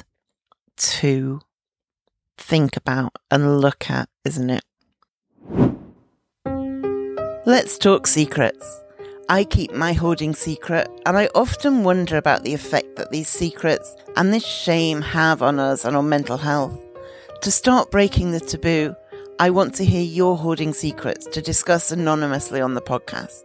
to 0.78 1.42
think 2.38 2.78
about 2.78 3.16
and 3.32 3.60
look 3.60 3.90
at, 3.90 4.10
isn't 4.24 4.50
it? 4.50 4.64
Let's 7.46 7.78
talk 7.78 8.08
secrets. 8.08 8.82
I 9.30 9.44
keep 9.44 9.72
my 9.74 9.94
hoarding 9.94 10.36
secret, 10.36 10.88
and 11.06 11.18
I 11.18 11.30
often 11.34 11.84
wonder 11.84 12.18
about 12.18 12.44
the 12.44 12.54
effect 12.54 12.96
that 12.96 13.12
these 13.12 13.28
secrets 13.28 13.96
and 14.16 14.34
this 14.34 14.46
shame 14.46 15.02
have 15.02 15.42
on 15.42 15.60
us 15.60 15.86
and 15.86 15.96
on 15.96 16.10
mental 16.10 16.38
health. 16.38 16.80
To 17.42 17.52
start 17.52 17.92
breaking 17.92 18.32
the 18.32 18.40
taboo, 18.40 18.96
I 19.40 19.50
want 19.50 19.76
to 19.76 19.86
hear 19.86 20.02
your 20.02 20.38
hoarding 20.38 20.74
secrets 20.74 21.26
to 21.28 21.42
discuss 21.42 21.92
anonymously 21.92 22.62
on 22.62 22.74
the 22.74 22.82
podcast. 22.82 23.44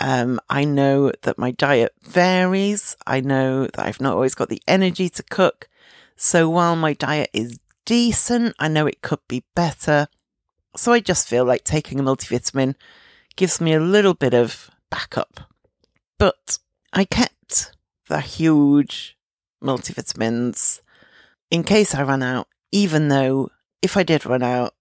Um, 0.00 0.40
I 0.48 0.64
know 0.64 1.12
that 1.22 1.38
my 1.38 1.52
diet 1.52 1.92
varies. 2.02 2.96
I 3.06 3.20
know 3.20 3.66
that 3.66 3.86
I've 3.86 4.00
not 4.00 4.14
always 4.14 4.34
got 4.34 4.48
the 4.48 4.62
energy 4.66 5.08
to 5.10 5.22
cook. 5.22 5.68
So 6.16 6.48
while 6.48 6.76
my 6.76 6.92
diet 6.92 7.30
is 7.32 7.58
decent, 7.84 8.54
I 8.58 8.68
know 8.68 8.86
it 8.86 9.02
could 9.02 9.20
be 9.28 9.44
better. 9.54 10.08
So 10.76 10.92
I 10.92 11.00
just 11.00 11.28
feel 11.28 11.44
like 11.44 11.64
taking 11.64 11.98
a 11.98 12.02
multivitamin 12.02 12.74
gives 13.36 13.60
me 13.60 13.72
a 13.72 13.80
little 13.80 14.14
bit 14.14 14.34
of 14.34 14.70
backup. 14.90 15.40
But 16.18 16.58
I 16.92 17.04
kept 17.04 17.72
the 18.08 18.20
huge 18.20 19.16
multivitamins 19.62 20.80
in 21.50 21.62
case 21.64 21.94
I 21.94 22.02
ran 22.02 22.22
out, 22.22 22.48
even 22.72 23.08
though 23.08 23.50
if 23.82 23.96
I 23.96 24.02
did 24.02 24.26
run 24.26 24.42
out, 24.42 24.74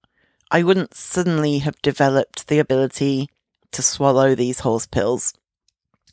I 0.52 0.64
wouldn't 0.64 0.94
suddenly 0.94 1.60
have 1.60 1.82
developed 1.82 2.48
the 2.48 2.60
ability 2.60 3.30
to 3.76 3.82
swallow 3.82 4.36
these 4.36 4.60
horse 4.60 4.86
pills. 4.86 5.34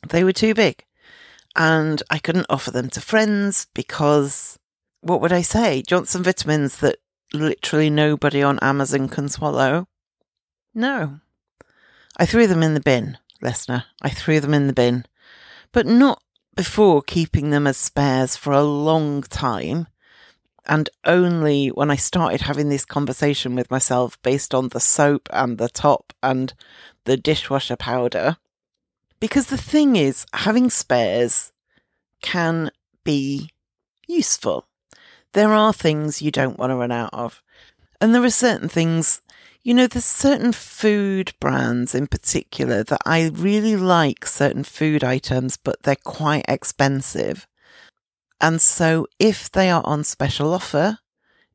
They 0.09 0.23
were 0.23 0.33
too 0.33 0.53
big. 0.53 0.85
And 1.55 2.01
I 2.09 2.19
couldn't 2.19 2.47
offer 2.49 2.71
them 2.71 2.89
to 2.91 3.01
friends 3.01 3.67
because 3.73 4.57
what 5.01 5.21
would 5.21 5.31
I 5.31 5.41
say? 5.41 5.81
Johnson 5.81 6.23
vitamins 6.23 6.77
that 6.77 6.97
literally 7.33 7.89
nobody 7.89 8.41
on 8.41 8.59
Amazon 8.59 9.09
can 9.09 9.29
swallow? 9.29 9.87
No. 10.73 11.19
I 12.17 12.25
threw 12.25 12.47
them 12.47 12.63
in 12.63 12.73
the 12.73 12.79
bin, 12.79 13.17
listener. 13.41 13.85
I 14.01 14.09
threw 14.09 14.39
them 14.39 14.53
in 14.53 14.67
the 14.67 14.73
bin. 14.73 15.05
But 15.71 15.85
not 15.85 16.21
before 16.55 17.01
keeping 17.01 17.49
them 17.49 17.65
as 17.67 17.77
spares 17.77 18.35
for 18.35 18.53
a 18.53 18.63
long 18.63 19.23
time 19.23 19.87
and 20.65 20.89
only 21.05 21.67
when 21.69 21.91
I 21.91 21.95
started 21.95 22.41
having 22.41 22.69
this 22.69 22.85
conversation 22.85 23.55
with 23.55 23.71
myself 23.71 24.21
based 24.21 24.53
on 24.53 24.69
the 24.69 24.79
soap 24.79 25.29
and 25.31 25.57
the 25.57 25.69
top 25.69 26.13
and 26.21 26.53
the 27.05 27.17
dishwasher 27.17 27.75
powder. 27.75 28.37
Because 29.19 29.47
the 29.47 29.57
thing 29.57 29.95
is, 29.95 30.25
having 30.33 30.69
spares 30.69 31.51
can 32.21 32.71
be 33.03 33.49
useful. 34.07 34.67
There 35.33 35.53
are 35.53 35.73
things 35.73 36.21
you 36.21 36.31
don't 36.31 36.59
want 36.59 36.71
to 36.71 36.75
run 36.75 36.91
out 36.91 37.13
of. 37.13 37.41
And 37.99 38.13
there 38.13 38.23
are 38.23 38.29
certain 38.29 38.69
things, 38.69 39.21
you 39.63 39.73
know, 39.73 39.87
there's 39.87 40.05
certain 40.05 40.51
food 40.51 41.33
brands 41.39 41.95
in 41.95 42.07
particular 42.07 42.83
that 42.83 43.01
I 43.05 43.29
really 43.33 43.75
like 43.75 44.25
certain 44.25 44.63
food 44.63 45.03
items, 45.03 45.57
but 45.57 45.83
they're 45.83 45.95
quite 45.95 46.45
expensive. 46.47 47.47
And 48.43 48.61
so 48.61 49.07
if 49.19 49.49
they 49.49 49.69
are 49.69 49.81
on 49.85 50.03
special 50.03 50.53
offer, 50.53 50.97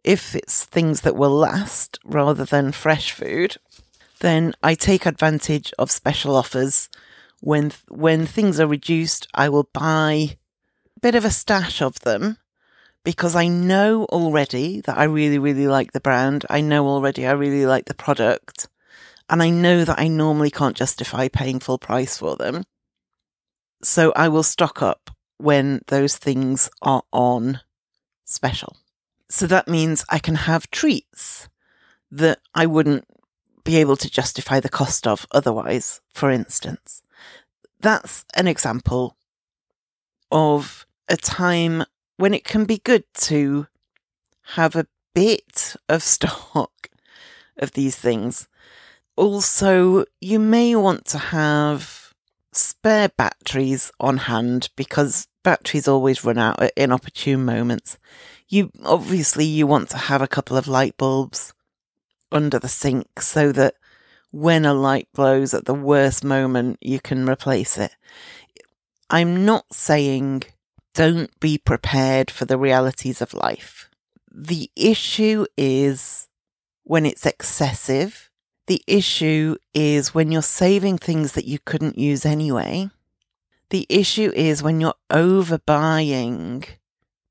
if 0.03 0.35
it's 0.35 0.65
things 0.65 1.03
that 1.03 1.17
will 1.17 1.37
last 1.37 1.99
rather 2.03 2.47
than 2.47 2.73
fresh 2.73 3.13
food, 3.13 3.59
then 4.21 4.55
I 4.63 4.75
take 4.75 5.05
advantage 5.05 5.71
of 5.79 5.91
special 5.91 6.35
offers. 6.35 6.89
When, 7.41 7.73
when 7.89 8.25
things 8.25 8.59
are 8.59 8.67
reduced, 8.67 9.29
I 9.35 9.51
will 9.51 9.69
buy 9.75 10.39
a 10.97 11.01
bit 11.03 11.15
of 11.15 11.27
a 11.27 11.31
stash 11.31 11.83
of 11.83 12.01
them 12.01 12.39
because 13.05 13.37
I 13.37 13.49
know 13.49 14.07
already 14.07 14.81
that 14.81 14.97
I 14.97 15.05
really, 15.05 15.39
really 15.39 15.69
like 15.69 15.93
the 15.93 16.01
brand. 16.01 16.47
I 16.49 16.63
know 16.63 16.89
already 16.89 17.27
I 17.27 17.33
really 17.33 17.67
like 17.67 17.85
the 17.85 17.93
product 17.93 18.67
and 19.29 19.43
I 19.43 19.51
know 19.51 19.85
that 19.85 19.99
I 19.99 20.09
normally 20.09 20.51
can't 20.51 20.75
justify 20.75 21.29
paying 21.29 21.61
full 21.61 21.79
price 21.79 22.17
for 22.17 22.35
them. 22.37 22.65
So 23.83 24.11
I 24.17 24.29
will 24.29 24.43
stock 24.43 24.81
up 24.81 25.11
when 25.39 25.81
those 25.87 26.17
things 26.17 26.69
are 26.83 27.03
on 27.13 27.61
special. 28.25 28.77
So 29.29 29.47
that 29.47 29.69
means 29.69 30.05
I 30.09 30.19
can 30.19 30.35
have 30.35 30.71
treats 30.71 31.49
that 32.11 32.41
I 32.55 32.67
wouldn't 32.67 33.05
be 33.65 33.77
able 33.77 33.97
to 33.97 34.11
justify 34.11 34.61
the 34.61 34.69
cost 34.69 35.07
of 35.07 35.27
otherwise, 35.31 36.01
for 36.15 36.31
instance. 36.31 37.03
That's 37.81 38.25
an 38.35 38.49
example 38.49 39.17
of 40.31 40.87
a 41.09 41.17
time 41.17 41.85
when 42.17 42.35
it 42.35 42.45
can 42.45 42.65
be 42.65 42.79
good 42.79 43.05
to 43.15 43.67
have 44.55 44.75
a 44.75 44.87
bit 45.15 45.77
of 45.89 46.03
stock 46.15 46.89
of 47.57 47.73
these 47.73 47.97
things. 47.97 48.49
Also, 49.17 50.05
you 50.21 50.39
may 50.39 50.75
want 50.77 51.05
to 51.07 51.19
have 51.19 52.15
spare 52.53 53.09
batteries 53.11 53.91
on 54.01 54.17
hand 54.17 54.69
because 54.77 55.27
batteries 55.49 55.89
always 55.89 56.25
run 56.25 56.37
out 56.37 56.61
at 56.61 56.75
inopportune 56.77 57.43
moments. 57.43 57.97
You 58.49 58.71
obviously 58.85 59.47
you 59.47 59.67
want 59.67 59.89
to 59.91 59.97
have 59.97 60.21
a 60.21 60.29
couple 60.29 60.59
of 60.59 60.69
light 60.69 60.99
bulbs 60.99 61.55
under 62.31 62.59
the 62.59 62.69
sink 62.69 63.23
so 63.23 63.51
that 63.53 63.75
when 64.31 64.67
a 64.67 64.75
light 64.75 65.09
blows 65.15 65.55
at 65.55 65.65
the 65.65 65.73
worst 65.73 66.23
moment, 66.23 66.77
you 66.83 67.01
can 67.01 67.27
replace 67.27 67.79
it. 67.79 67.93
I'm 69.09 69.47
not 69.47 69.65
saying 69.73 70.43
don't 70.93 71.31
be 71.41 71.57
prepared 71.57 72.31
for 72.31 72.45
the 72.45 72.59
realities 72.59 73.23
of 73.23 73.33
life. 73.33 73.89
The 74.31 74.71
issue 74.77 75.47
is 75.57 76.29
when 76.85 77.07
it's 77.07 77.25
excessive 77.25 78.29
the 78.69 78.83
issue 78.87 79.57
is 79.73 80.15
when 80.15 80.31
you're 80.31 80.43
saving 80.43 80.99
things 80.99 81.33
that 81.33 81.47
you 81.47 81.59
couldn't 81.59 81.99
use 81.99 82.27
anyway. 82.27 82.91
The 83.71 83.87
issue 83.89 84.33
is 84.35 84.63
when 84.63 84.81
you're 84.81 84.95
overbuying 85.11 86.67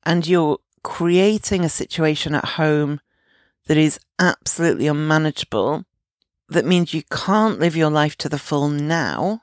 and 0.04 0.28
you're 0.28 0.60
creating 0.84 1.66
a 1.66 1.70
situation 1.70 2.36
at 2.36 2.46
home 2.46 3.02
that 3.66 3.78
is 3.78 4.00
absolutely 4.20 4.88
unmanageable. 4.88 5.86
That 6.50 6.66
means 6.66 6.94
you 6.94 7.04
can't 7.12 7.60
live 7.60 7.76
your 7.76 7.90
life 7.90 8.16
to 8.18 8.30
the 8.30 8.40
full 8.40 8.70
now, 8.70 9.42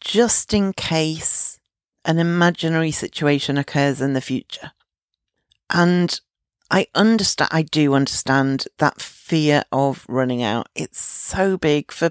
just 0.00 0.52
in 0.52 0.72
case 0.72 1.60
an 2.04 2.18
imaginary 2.18 2.90
situation 2.90 3.56
occurs 3.56 4.00
in 4.00 4.14
the 4.14 4.20
future. 4.20 4.72
And 5.70 6.18
I 6.70 6.88
understand, 6.94 7.50
I 7.52 7.62
do 7.62 7.94
understand 7.94 8.66
that 8.78 9.00
fear 9.00 9.64
of 9.70 10.04
running 10.08 10.42
out. 10.42 10.68
It's 10.74 11.00
so 11.00 11.56
big 11.56 11.92
for 11.92 12.10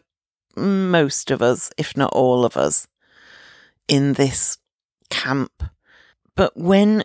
most 0.55 1.31
of 1.31 1.41
us, 1.41 1.71
if 1.77 1.97
not 1.97 2.13
all 2.13 2.45
of 2.45 2.55
us, 2.55 2.87
in 3.87 4.13
this 4.13 4.57
camp. 5.09 5.63
But 6.35 6.57
when 6.57 7.03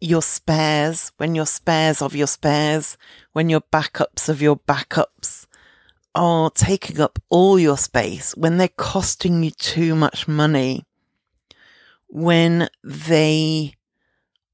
your 0.00 0.22
spares, 0.22 1.12
when 1.16 1.34
your 1.34 1.46
spares 1.46 2.02
of 2.02 2.14
your 2.14 2.26
spares, 2.26 2.96
when 3.32 3.48
your 3.48 3.62
backups 3.72 4.28
of 4.28 4.42
your 4.42 4.56
backups 4.56 5.46
are 6.14 6.50
taking 6.50 7.00
up 7.00 7.18
all 7.28 7.58
your 7.58 7.78
space, 7.78 8.36
when 8.36 8.56
they're 8.56 8.68
costing 8.68 9.42
you 9.42 9.50
too 9.50 9.94
much 9.94 10.26
money, 10.26 10.84
when 12.08 12.68
they 12.82 13.74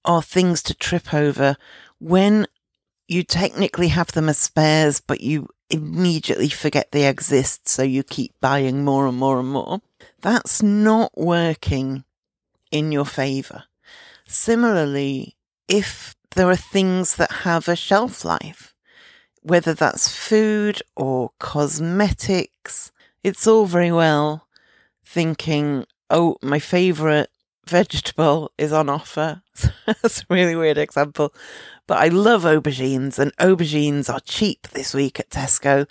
are 0.04 0.22
things 0.22 0.62
to 0.64 0.74
trip 0.74 1.14
over, 1.14 1.56
when 1.98 2.46
you 3.08 3.22
technically 3.22 3.88
have 3.88 4.12
them 4.12 4.28
as 4.28 4.38
spares, 4.38 5.00
but 5.00 5.20
you 5.20 5.48
immediately 5.72 6.48
forget 6.48 6.92
they 6.92 7.08
exist, 7.08 7.68
so 7.68 7.82
you 7.82 8.04
keep 8.04 8.32
buying 8.40 8.84
more 8.84 9.06
and 9.08 9.18
more 9.18 9.40
and 9.40 9.48
more, 9.48 9.80
that's 10.20 10.62
not 10.62 11.10
working 11.16 12.04
in 12.70 12.92
your 12.92 13.06
favor. 13.06 13.64
Similarly, 14.28 15.36
if 15.66 16.14
there 16.36 16.48
are 16.48 16.56
things 16.56 17.16
that 17.16 17.32
have 17.32 17.66
a 17.66 17.76
shelf 17.76 18.24
life, 18.24 18.74
whether 19.42 19.74
that's 19.74 20.08
food 20.08 20.82
or 20.94 21.30
cosmetics, 21.38 22.92
it's 23.24 23.46
all 23.46 23.66
very 23.66 23.90
well 23.90 24.46
thinking, 25.04 25.84
oh, 26.10 26.36
my 26.42 26.58
favorite 26.58 27.30
vegetable 27.66 28.52
is 28.58 28.72
on 28.72 28.88
offer. 28.88 29.42
That's 29.86 30.22
a 30.22 30.26
really 30.30 30.56
weird 30.56 30.78
example. 30.78 31.32
But 31.92 32.04
I 32.04 32.08
love 32.08 32.44
aubergines, 32.44 33.18
and 33.18 33.36
aubergines 33.36 34.08
are 34.08 34.20
cheap 34.20 34.66
this 34.68 34.94
week 34.94 35.20
at 35.20 35.28
Tesco. 35.28 35.86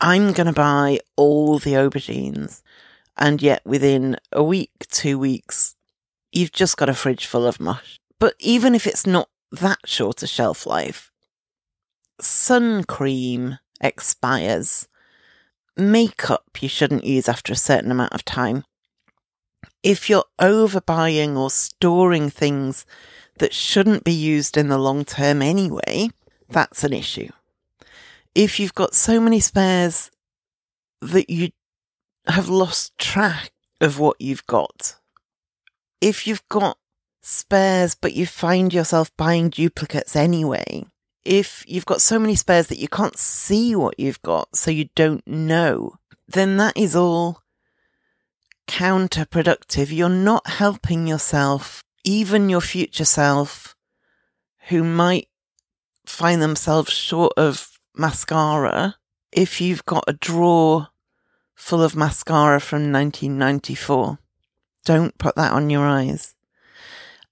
I'm 0.00 0.32
going 0.32 0.48
to 0.48 0.52
buy 0.52 0.98
all 1.14 1.60
the 1.60 1.74
aubergines. 1.74 2.62
And 3.16 3.40
yet, 3.40 3.64
within 3.64 4.16
a 4.32 4.42
week, 4.42 4.72
two 4.90 5.16
weeks, 5.16 5.76
you've 6.32 6.50
just 6.50 6.76
got 6.76 6.88
a 6.88 6.94
fridge 6.94 7.26
full 7.26 7.46
of 7.46 7.60
mush. 7.60 8.00
But 8.18 8.34
even 8.40 8.74
if 8.74 8.88
it's 8.88 9.06
not 9.06 9.28
that 9.52 9.78
short 9.84 10.20
a 10.24 10.26
shelf 10.26 10.66
life, 10.66 11.12
sun 12.20 12.82
cream 12.82 13.58
expires. 13.80 14.88
Makeup 15.76 16.60
you 16.60 16.68
shouldn't 16.68 17.04
use 17.04 17.28
after 17.28 17.52
a 17.52 17.56
certain 17.56 17.92
amount 17.92 18.14
of 18.14 18.24
time 18.24 18.64
if 19.84 20.08
you're 20.08 20.24
overbuying 20.40 21.36
or 21.36 21.50
storing 21.50 22.30
things 22.30 22.86
that 23.38 23.52
shouldn't 23.52 24.04
be 24.04 24.12
used 24.12 24.56
in 24.56 24.68
the 24.68 24.78
long 24.78 25.04
term 25.04 25.42
anyway, 25.42 26.10
that's 26.48 26.84
an 26.84 26.92
issue. 26.92 27.28
If 28.34 28.58
you've 28.58 28.74
got 28.74 28.94
so 28.94 29.20
many 29.20 29.40
spares 29.40 30.10
that 31.00 31.30
you 31.30 31.50
have 32.26 32.48
lost 32.48 32.96
track 32.98 33.52
of 33.80 33.98
what 33.98 34.20
you've 34.20 34.46
got, 34.46 34.96
if 36.00 36.26
you've 36.26 36.46
got 36.48 36.78
spares 37.22 37.94
but 37.94 38.12
you 38.12 38.26
find 38.26 38.74
yourself 38.74 39.10
buying 39.16 39.50
duplicates 39.50 40.14
anyway, 40.14 40.84
if 41.24 41.64
you've 41.66 41.86
got 41.86 42.02
so 42.02 42.18
many 42.18 42.34
spares 42.34 42.66
that 42.68 42.78
you 42.78 42.88
can't 42.88 43.18
see 43.18 43.74
what 43.74 43.98
you've 43.98 44.22
got, 44.22 44.54
so 44.54 44.70
you 44.70 44.88
don't 44.94 45.26
know, 45.26 45.94
then 46.28 46.56
that 46.58 46.76
is 46.76 46.94
all 46.94 47.40
counterproductive. 48.68 49.90
You're 49.90 50.08
not 50.08 50.46
helping 50.46 51.06
yourself, 51.06 51.82
even 52.04 52.48
your 52.48 52.60
future 52.60 53.04
self, 53.04 53.74
who 54.68 54.84
might 54.84 55.28
find 56.06 56.40
themselves 56.40 56.92
short 56.92 57.32
of 57.36 57.78
mascara. 57.96 58.96
If 59.32 59.60
you've 59.60 59.84
got 59.84 60.04
a 60.06 60.12
drawer 60.12 60.88
full 61.54 61.82
of 61.82 61.96
mascara 61.96 62.60
from 62.60 62.92
1994, 62.92 64.18
don't 64.84 65.16
put 65.18 65.34
that 65.36 65.52
on 65.52 65.70
your 65.70 65.86
eyes. 65.86 66.34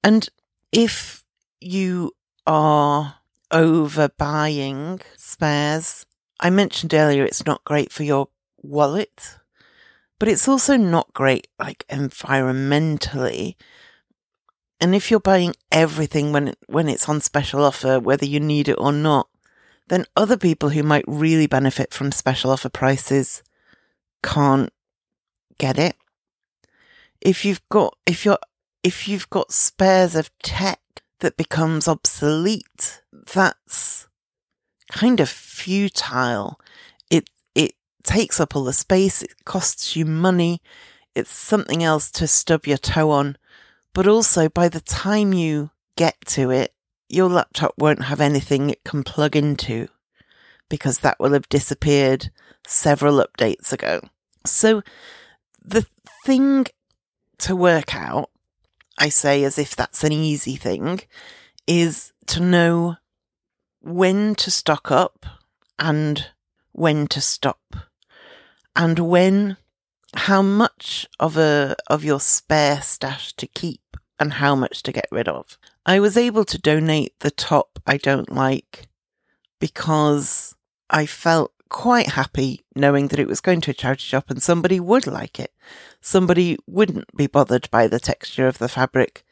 And 0.03 0.29
if 0.73 1.25
you 1.61 2.13
are 2.47 3.17
overbuying 3.53 5.03
spares, 5.17 6.07
I 6.41 6.51
mentioned 6.51 6.95
earlier 6.95 7.25
it's 7.25 7.47
not 7.47 7.65
great 7.65 7.93
for 7.93 8.03
your 8.03 8.29
wallet, 8.63 9.39
but 10.19 10.29
it's 10.29 10.49
also 10.49 10.77
not 10.77 11.13
great 11.13 11.47
like 11.59 11.85
environmentally. 11.89 13.57
And 14.83 14.97
if 14.97 15.13
you're 15.13 15.21
buying 15.21 15.55
everything 15.71 16.33
when 16.33 16.55
when 16.67 16.89
it's 16.89 17.09
on 17.09 17.21
special 17.21 17.63
offer, 17.63 18.01
whether 18.01 18.27
you 18.27 18.41
need 18.41 18.69
it 18.69 18.79
or 18.79 18.91
not, 18.91 19.29
then 19.87 20.07
other 20.17 20.37
people 20.37 20.71
who 20.71 20.83
might 20.83 21.05
really 21.07 21.47
benefit 21.47 21.95
from 21.95 22.11
special 22.11 22.51
offer 22.51 22.69
prices 22.69 23.45
can't 24.25 24.73
get 25.57 25.79
it. 25.79 25.95
If 27.21 27.45
you've 27.45 27.63
got 27.69 27.97
if 28.07 28.25
you're 28.25 28.41
if 28.83 29.07
you've 29.07 29.31
got 29.31 29.53
spares 29.53 30.17
of 30.17 30.37
tech 30.43 30.81
that 31.21 31.37
becomes 31.37 31.87
obsolete, 31.87 33.03
that's 33.33 34.09
kind 34.91 35.21
of 35.21 35.29
futile. 35.29 36.59
It 37.09 37.31
it 37.55 37.75
takes 38.03 38.41
up 38.41 38.57
all 38.57 38.65
the 38.65 38.73
space, 38.73 39.23
it 39.23 39.45
costs 39.45 39.95
you 39.95 40.07
money, 40.07 40.61
it's 41.15 41.31
something 41.31 41.85
else 41.85 42.11
to 42.11 42.27
stub 42.27 42.67
your 42.67 42.79
toe 42.79 43.13
on. 43.13 43.37
But 43.95 44.07
also 44.07 44.49
by 44.49 44.69
the 44.69 44.81
time 44.81 45.33
you 45.33 45.71
get 45.97 46.17
to 46.27 46.51
it, 46.51 46.73
your 47.09 47.29
laptop 47.29 47.75
won't 47.77 48.05
have 48.05 48.21
anything 48.21 48.71
it 48.71 48.85
can 48.85 49.03
plug 49.05 49.37
into 49.37 49.89
because 50.69 51.01
that 51.01 51.21
will 51.21 51.35
have 51.35 51.49
disappeared 51.51 52.31
several 52.67 53.23
updates 53.23 53.73
ago. 53.73 54.01
So 54.47 54.83
the 55.63 55.87
thing 56.25 56.67
to 57.39 57.55
work 57.55 57.95
out, 57.95 58.31
I 58.99 59.11
say 59.11 59.45
as 59.45 59.59
if 59.59 59.77
that's 59.77 60.05
an 60.05 60.13
easy 60.13 60.57
thing, 60.57 61.01
is 61.67 62.13
to 62.29 62.41
know 62.41 62.97
when 63.81 64.35
to 64.37 64.51
stock 64.51 64.91
up 64.91 65.27
and 65.79 66.29
when 66.73 67.07
to 67.09 67.21
stop 67.21 67.77
and 68.75 68.99
when 68.99 69.57
how 70.15 70.43
much 70.43 71.07
of 71.19 71.37
a 71.37 71.77
of 71.89 72.05
your 72.05 72.21
spare 72.21 72.81
stash 72.81 73.33
to 73.35 73.47
keep 73.47 73.82
and 74.23 74.35
how 74.35 74.55
much 74.55 74.85
to 74.85 74.93
get 74.93 75.09
rid 75.11 75.29
of. 75.29 75.59
I 75.85 75.99
was 75.99 76.17
able 76.17 76.45
to 76.45 76.59
donate 76.59 77.19
the 77.19 77.33
top 77.33 77.81
I 77.85 77.97
don't 77.97 78.33
like 78.33 78.87
because 79.59 80.55
I 80.89 81.07
felt 81.07 81.53
quite 81.69 82.11
happy 82.11 82.65
knowing 82.77 83.09
that 83.09 83.19
it 83.19 83.27
was 83.27 83.41
going 83.41 83.61
to 83.63 83.73
a 83.73 83.75
charity 83.75 84.05
shop 84.05 84.31
and 84.31 84.41
somebody 84.41 84.79
would 84.79 85.09
like 85.09 85.41
it. 85.41 85.53
Somebody 86.01 86.57
wouldn't 86.69 87.17
be 87.17 87.27
bothered 87.27 87.69
by 87.73 87.89
the 87.89 87.99
texture 87.99 88.47
of 88.47 88.59
the 88.59 88.69
fabric 88.69 89.25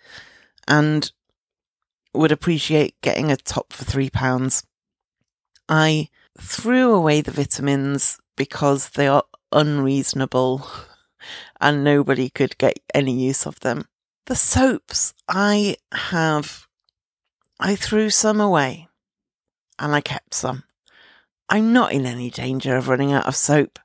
and 0.67 1.13
would 2.13 2.33
appreciate 2.33 3.01
getting 3.01 3.31
a 3.31 3.37
top 3.37 3.73
for 3.73 3.85
three 3.85 4.11
pounds. 4.11 4.65
I 5.69 6.09
threw 6.37 6.93
away 6.93 7.21
the 7.21 7.31
vitamins 7.31 8.19
because 8.37 8.91
they 8.91 9.07
are 9.07 9.23
unreasonable 9.53 10.67
and 11.61 11.85
nobody 11.85 12.29
could 12.29 12.59
get 12.59 12.81
any 12.93 13.13
use 13.13 13.47
of 13.47 13.61
them. 13.61 13.87
The 14.31 14.37
soaps, 14.37 15.13
I 15.29 15.75
have, 15.91 16.69
I 17.59 17.75
threw 17.75 18.11
some 18.11 18.41
away 18.41 18.87
and 19.77 19.93
I 19.93 20.01
kept 20.01 20.35
some. 20.35 20.63
I'm 21.49 21.73
not 21.73 21.91
in 21.91 22.07
any 22.07 22.31
danger 22.31 22.77
of 22.77 22.87
running 22.87 23.13
out 23.13 23.27
of 23.27 23.35
soap. 23.35 23.81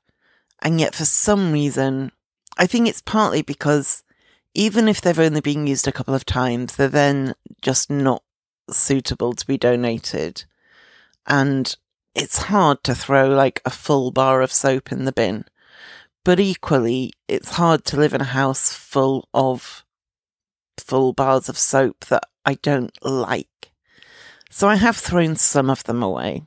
And 0.62 0.78
yet 0.78 0.94
for 0.94 1.04
some 1.04 1.50
reason, 1.50 2.12
I 2.56 2.68
think 2.68 2.86
it's 2.86 3.02
partly 3.02 3.42
because 3.42 4.04
even 4.54 4.86
if 4.86 5.00
they've 5.00 5.18
only 5.18 5.40
been 5.40 5.66
used 5.66 5.88
a 5.88 5.92
couple 5.92 6.14
of 6.14 6.24
times, 6.24 6.76
they're 6.76 6.86
then 6.86 7.34
just 7.60 7.90
not 7.90 8.22
suitable 8.70 9.32
to 9.32 9.46
be 9.48 9.58
donated. 9.58 10.44
And 11.26 11.76
it's 12.14 12.42
hard 12.44 12.84
to 12.84 12.94
throw 12.94 13.30
like 13.30 13.60
a 13.64 13.70
full 13.70 14.12
bar 14.12 14.42
of 14.42 14.52
soap 14.52 14.92
in 14.92 15.06
the 15.06 15.12
bin. 15.12 15.46
But 16.22 16.38
equally, 16.38 17.14
it's 17.26 17.54
hard 17.54 17.84
to 17.86 17.96
live 17.96 18.14
in 18.14 18.20
a 18.20 18.24
house 18.24 18.72
full 18.72 19.28
of 19.34 19.82
full 20.80 21.12
bars 21.12 21.48
of 21.48 21.58
soap 21.58 22.06
that 22.06 22.24
I 22.44 22.54
don't 22.54 22.96
like. 23.04 23.72
So 24.50 24.68
I 24.68 24.76
have 24.76 24.96
thrown 24.96 25.36
some 25.36 25.70
of 25.70 25.84
them 25.84 26.02
away. 26.02 26.42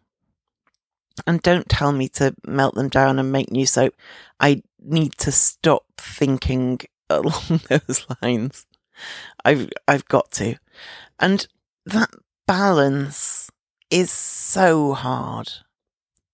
And 1.28 1.42
don't 1.42 1.68
tell 1.68 1.92
me 1.92 2.08
to 2.10 2.36
melt 2.46 2.76
them 2.76 2.90
down 2.90 3.20
and 3.20 3.32
make 3.32 3.52
new 3.52 3.66
soap. 3.66 3.94
I 4.40 4.64
need 4.80 5.18
to 5.18 5.32
stop 5.32 5.84
thinking 5.98 6.80
along 7.10 7.62
those 7.70 8.06
lines. 8.22 8.66
I've 9.44 9.70
I've 9.88 10.06
got 10.06 10.32
to. 10.34 10.56
And 11.20 11.48
that 11.86 12.10
balance 12.48 13.50
is 13.90 14.12
so 14.12 14.94
hard. 14.94 15.52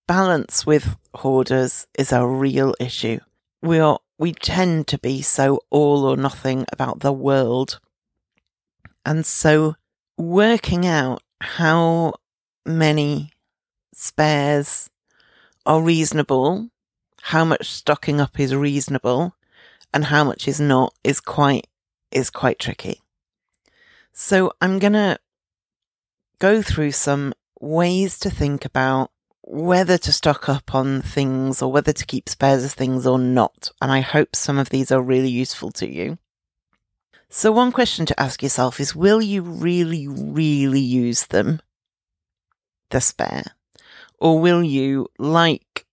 Balance 0.06 0.66
with 0.66 0.96
hoarders 1.14 1.86
is 1.98 2.12
a 2.12 2.26
real 2.26 2.74
issue. 2.78 3.18
We 3.62 3.80
are 3.80 3.98
we 4.18 4.32
tend 4.32 4.86
to 4.88 4.98
be 4.98 5.22
so 5.22 5.60
all 5.70 6.04
or 6.04 6.16
nothing 6.16 6.64
about 6.72 7.00
the 7.00 7.12
world. 7.12 7.80
And 9.06 9.24
so 9.24 9.76
working 10.18 10.84
out 10.84 11.22
how 11.40 12.14
many 12.66 13.30
spares 13.94 14.90
are 15.64 15.80
reasonable, 15.80 16.70
how 17.22 17.44
much 17.44 17.70
stocking 17.70 18.20
up 18.20 18.40
is 18.40 18.52
reasonable, 18.52 19.36
and 19.94 20.06
how 20.06 20.24
much 20.24 20.48
is 20.48 20.60
not 20.60 20.92
is 21.04 21.20
quite 21.20 21.68
is 22.10 22.30
quite 22.30 22.58
tricky. 22.58 23.00
So 24.12 24.52
I'm 24.60 24.80
gonna 24.80 25.18
go 26.40 26.60
through 26.60 26.92
some 26.92 27.32
ways 27.60 28.18
to 28.18 28.28
think 28.30 28.64
about 28.64 29.12
whether 29.42 29.98
to 29.98 30.10
stock 30.10 30.48
up 30.48 30.74
on 30.74 31.00
things 31.00 31.62
or 31.62 31.70
whether 31.70 31.92
to 31.92 32.06
keep 32.06 32.28
spares 32.28 32.64
of 32.64 32.72
things 32.72 33.06
or 33.06 33.20
not. 33.20 33.70
And 33.80 33.92
I 33.92 34.00
hope 34.00 34.34
some 34.34 34.58
of 34.58 34.70
these 34.70 34.90
are 34.90 35.00
really 35.00 35.30
useful 35.30 35.70
to 35.72 35.88
you. 35.88 36.18
So 37.28 37.52
one 37.52 37.72
question 37.72 38.06
to 38.06 38.20
ask 38.20 38.42
yourself 38.42 38.80
is, 38.80 38.94
will 38.94 39.20
you 39.20 39.42
really, 39.42 40.06
really 40.08 40.80
use 40.80 41.26
them? 41.26 41.60
The 42.90 43.00
spare. 43.00 43.44
Or 44.18 44.40
will 44.40 44.62
you, 44.62 45.08
like 45.18 45.86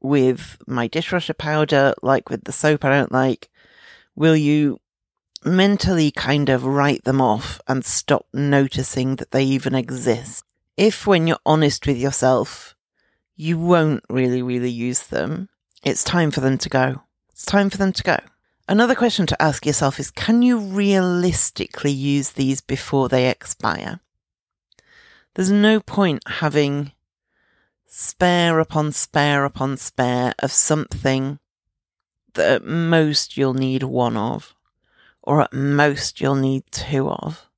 with 0.00 0.58
my 0.66 0.88
dishwasher 0.88 1.34
powder, 1.34 1.94
like 2.02 2.28
with 2.28 2.44
the 2.44 2.52
soap 2.52 2.84
I 2.84 2.90
don't 2.90 3.12
like, 3.12 3.50
will 4.14 4.36
you 4.36 4.80
mentally 5.44 6.10
kind 6.10 6.48
of 6.48 6.64
write 6.64 7.04
them 7.04 7.20
off 7.20 7.60
and 7.66 7.84
stop 7.84 8.26
noticing 8.32 9.16
that 9.16 9.30
they 9.30 9.44
even 9.44 9.74
exist? 9.74 10.44
If 10.76 11.06
when 11.06 11.26
you're 11.26 11.38
honest 11.46 11.86
with 11.86 11.98
yourself, 11.98 12.74
you 13.36 13.58
won't 13.58 14.04
really, 14.10 14.42
really 14.42 14.70
use 14.70 15.04
them, 15.04 15.48
it's 15.82 16.04
time 16.04 16.30
for 16.30 16.40
them 16.40 16.58
to 16.58 16.68
go. 16.68 17.02
It's 17.30 17.46
time 17.46 17.70
for 17.70 17.78
them 17.78 17.92
to 17.92 18.02
go. 18.02 18.18
Another 18.70 18.94
question 18.94 19.26
to 19.26 19.42
ask 19.42 19.66
yourself 19.66 19.98
is 19.98 20.12
can 20.12 20.42
you 20.42 20.56
realistically 20.56 21.90
use 21.90 22.30
these 22.30 22.60
before 22.60 23.08
they 23.08 23.28
expire? 23.28 23.98
There's 25.34 25.50
no 25.50 25.80
point 25.80 26.22
having 26.24 26.92
spare 27.88 28.60
upon 28.60 28.92
spare 28.92 29.44
upon 29.44 29.76
spare 29.76 30.34
of 30.38 30.52
something 30.52 31.40
that 32.34 32.48
at 32.48 32.64
most 32.64 33.36
you'll 33.36 33.54
need 33.54 33.82
one 33.82 34.16
of, 34.16 34.54
or 35.20 35.42
at 35.42 35.52
most 35.52 36.20
you'll 36.20 36.36
need 36.36 36.62
two 36.70 37.10
of, 37.10 37.48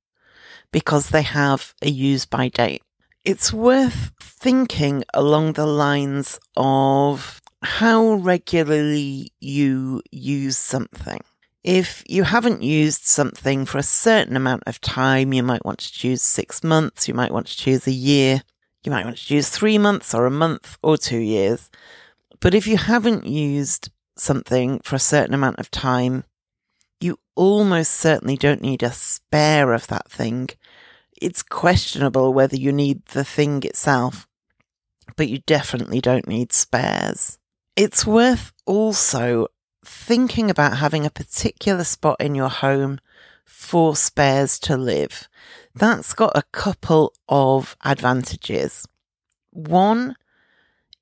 because 0.71 1.09
they 1.09 1.21
have 1.21 1.75
a 1.83 1.91
use 1.91 2.25
by 2.25 2.47
date. 2.47 2.81
It's 3.23 3.53
worth 3.53 4.13
thinking 4.19 5.03
along 5.13 5.53
the 5.53 5.67
lines 5.67 6.39
of 6.57 7.42
how 7.63 8.13
regularly 8.13 9.31
you 9.39 10.01
use 10.11 10.57
something. 10.57 11.21
If 11.63 12.03
you 12.07 12.23
haven't 12.23 12.61
used 12.61 13.05
something 13.05 13.65
for 13.65 13.77
a 13.77 13.83
certain 13.83 14.35
amount 14.35 14.63
of 14.67 14.81
time, 14.81 15.31
you 15.31 15.43
might 15.43 15.65
want 15.65 15.79
to 15.79 15.93
choose 15.93 16.21
six 16.21 16.63
months, 16.63 17.07
you 17.07 17.13
might 17.13 17.31
want 17.31 17.47
to 17.47 17.57
choose 17.57 17.87
a 17.87 17.91
year. 17.91 18.43
You 18.83 18.91
might 18.91 19.05
want 19.05 19.15
to 19.15 19.25
choose 19.25 19.49
three 19.49 19.77
months 19.77 20.13
or 20.13 20.25
a 20.25 20.31
month 20.31 20.77
or 20.83 20.97
two 20.97 21.19
years. 21.19 21.71
But 22.41 22.53
if 22.53 22.67
you 22.67 22.75
haven't 22.75 23.25
used 23.25 23.89
something 24.17 24.79
for 24.79 24.97
a 24.97 24.99
certain 24.99 25.33
amount 25.33 25.59
of 25.59 25.71
time, 25.71 26.25
you 26.99 27.17
almost 27.35 27.93
certainly 27.93 28.35
don't 28.35 28.61
need 28.61 28.83
a 28.83 28.91
spare 28.91 29.71
of 29.71 29.87
that 29.87 30.11
thing. 30.11 30.49
It's 31.21 31.43
questionable 31.43 32.33
whether 32.33 32.57
you 32.57 32.73
need 32.73 33.05
the 33.05 33.23
thing 33.23 33.63
itself, 33.63 34.27
but 35.15 35.29
you 35.29 35.39
definitely 35.39 36.01
don't 36.01 36.27
need 36.27 36.51
spares. 36.51 37.39
It's 37.75 38.05
worth 38.05 38.51
also 38.67 39.47
thinking 39.83 40.51
about 40.51 40.77
having 40.77 41.07
a 41.07 41.09
particular 41.09 41.83
spot 41.83 42.17
in 42.19 42.35
your 42.35 42.49
home 42.49 42.99
for 43.45 43.95
spares 43.95 44.59
to 44.59 44.77
live. 44.77 45.27
That's 45.73 46.13
got 46.13 46.37
a 46.37 46.43
couple 46.51 47.13
of 47.27 47.75
advantages. 47.83 48.87
One 49.49 50.15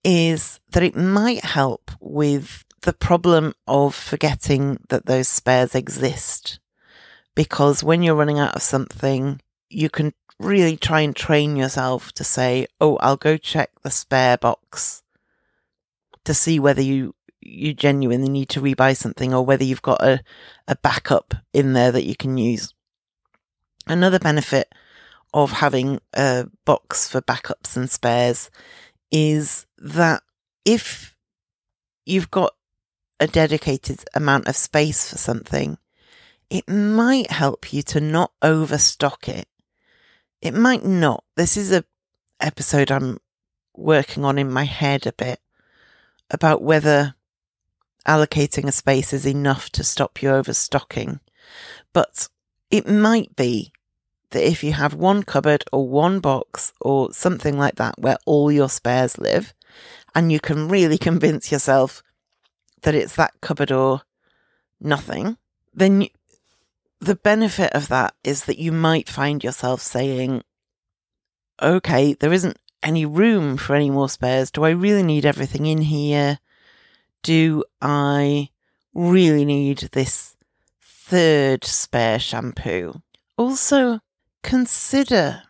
is 0.06 0.62
that 0.72 0.82
it 0.82 0.96
might 0.96 1.44
help 1.44 1.92
with 2.00 2.64
the 2.84 2.94
problem 2.94 3.54
of 3.68 3.94
forgetting 3.94 4.80
that 4.88 5.08
those 5.08 5.28
spares 5.28 5.76
exist. 5.76 6.60
Because 7.36 7.84
when 7.84 8.02
you're 8.02 8.16
running 8.16 8.40
out 8.40 8.56
of 8.56 8.62
something, 8.62 9.42
you 9.70 9.90
can 9.90 10.14
really 10.40 10.78
try 10.78 11.02
and 11.02 11.14
train 11.14 11.58
yourself 11.58 12.14
to 12.14 12.24
say, 12.24 12.68
Oh, 12.80 12.96
I'll 12.98 13.18
go 13.18 13.36
check 13.36 13.72
the 13.84 13.92
spare 13.92 14.38
box 14.38 15.04
to 16.26 16.34
see 16.34 16.60
whether 16.60 16.82
you, 16.82 17.16
you 17.40 17.74
genuinely 17.74 18.30
need 18.30 18.50
to 18.50 18.62
rebuy 18.62 18.96
something 18.96 19.34
or 19.34 19.46
whether 19.46 19.64
you've 19.64 19.82
got 19.82 20.02
a, 20.02 20.22
a 20.68 20.76
backup 20.76 21.34
in 21.54 21.74
there 21.74 21.92
that 21.92 22.06
you 22.06 22.16
can 22.16 22.38
use. 22.38 22.74
Another 23.88 24.20
benefit 24.20 24.74
of 25.34 25.52
having 25.52 26.00
a 26.14 26.48
box 26.66 27.08
for 27.08 27.22
backups 27.22 27.76
and 27.76 27.90
spares 27.90 28.50
is 29.12 29.66
that 29.78 30.22
if 30.66 31.16
you've 32.06 32.32
got 32.32 32.54
a 33.20 33.28
dedicated 33.28 34.04
amount 34.14 34.48
of 34.48 34.56
space 34.56 35.10
for 35.10 35.18
something, 35.18 35.78
it 36.50 36.68
might 36.68 37.32
help 37.32 37.72
you 37.72 37.82
to 37.82 38.02
not 38.02 38.32
overstock 38.42 39.30
it. 39.30 39.48
It 40.42 40.54
might 40.54 40.84
not. 40.84 41.24
This 41.36 41.56
is 41.56 41.72
a 41.72 41.86
episode 42.40 42.92
I'm 42.92 43.20
working 43.76 44.26
on 44.26 44.38
in 44.38 44.52
my 44.52 44.66
head 44.66 45.06
a 45.06 45.14
bit 45.14 45.40
about 46.32 46.62
whether 46.62 47.16
allocating 48.08 48.66
a 48.66 48.72
space 48.72 49.14
is 49.14 49.28
enough 49.28 49.70
to 49.72 49.84
stop 49.84 50.22
you 50.22 50.30
overstocking. 50.30 51.20
But 51.94 52.28
it 52.72 52.88
might 52.88 53.36
be 53.36 53.72
that 54.32 54.48
if 54.48 54.64
you 54.64 54.74
have 54.74 54.94
one 54.94 55.24
cupboard 55.24 55.64
or 55.72 55.88
one 55.88 56.20
box 56.20 56.74
or 56.82 57.14
something 57.14 57.58
like 57.58 57.76
that 57.76 58.00
where 58.00 58.18
all 58.26 58.52
your 58.52 58.70
spares 58.70 59.18
live, 59.18 59.54
and 60.16 60.32
you 60.32 60.40
can 60.40 60.68
really 60.68 60.98
convince 61.10 61.52
yourself 61.52 62.02
that 62.82 62.96
it's 62.96 63.16
that 63.16 63.34
cupboard 63.42 63.72
or 63.72 64.02
nothing, 64.80 65.38
then 65.74 66.02
you, 66.02 66.10
the 67.00 67.16
benefit 67.16 67.72
of 67.74 67.88
that 67.90 68.14
is 68.24 68.46
that 68.46 68.60
you 68.60 68.72
might 68.72 69.10
find 69.10 69.44
yourself 69.44 69.82
saying, 69.82 70.44
okay, 71.62 72.14
there 72.14 72.34
isn't 72.34 72.58
any 72.84 73.06
room 73.06 73.58
for 73.58 73.76
any 73.76 73.90
more 73.90 74.10
spares. 74.10 74.52
Do 74.52 74.64
I 74.64 74.72
really 74.72 75.04
need 75.04 75.26
everything 75.26 75.66
in 75.66 75.82
here? 75.82 76.40
Do 77.24 77.64
I 77.82 78.50
really 78.94 79.46
need 79.46 79.90
this 79.92 80.36
third 80.82 81.64
spare 81.64 82.20
shampoo? 82.20 83.02
Also, 83.38 84.00
consider 84.44 85.44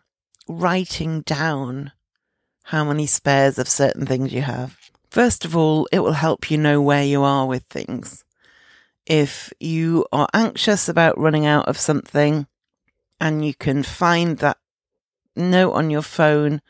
writing 0.48 1.22
down 1.22 1.92
how 2.64 2.84
many 2.84 3.06
spares 3.06 3.58
of 3.58 3.68
certain 3.68 4.06
things 4.06 4.32
you 4.32 4.42
have. 4.42 4.78
First 5.10 5.44
of 5.44 5.56
all, 5.56 5.88
it 5.92 5.98
will 5.98 6.12
help 6.12 6.50
you 6.50 6.58
know 6.58 6.80
where 6.80 7.04
you 7.04 7.22
are 7.22 7.46
with 7.46 7.64
things. 7.64 8.24
If 9.04 9.52
you 9.60 10.06
are 10.12 10.28
anxious 10.32 10.88
about 10.88 11.18
running 11.18 11.44
out 11.44 11.68
of 11.68 11.78
something 11.78 12.46
and 13.20 13.44
you 13.44 13.52
can 13.54 13.82
find 13.82 14.38
that 14.38 14.58
note 15.36 15.72
on 15.72 15.90
your 15.90 16.02
phone 16.02 16.62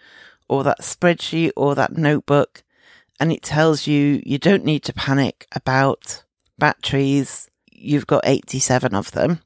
or 0.48 0.64
that 0.64 0.80
spreadsheet 0.80 1.52
or 1.56 1.74
that 1.74 1.96
notebook 1.96 2.62
and 3.20 3.30
it 3.32 3.42
tells 3.42 3.86
you 3.86 4.20
you 4.24 4.38
don't 4.38 4.64
need 4.64 4.82
to 4.84 4.92
panic 4.92 5.46
about 5.54 6.24
batteries, 6.58 7.48
you've 7.70 8.06
got 8.06 8.26
87 8.26 8.94
of 8.94 9.12
them 9.12 9.40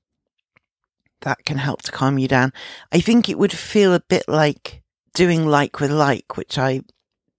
that 1.23 1.45
can 1.45 1.59
help 1.59 1.83
to 1.83 1.93
calm 1.93 2.19
you 2.19 2.29
down. 2.29 2.53
I 2.93 3.01
think 3.01 3.29
it 3.29 3.39
would 3.39 3.53
feel 3.53 3.93
a 3.95 4.01
bit 4.01 4.25
like 4.29 4.83
doing 5.15 5.47
like 5.47 5.81
with 5.81 5.91
like, 5.91 6.37
which 6.37 6.59
I 6.59 6.83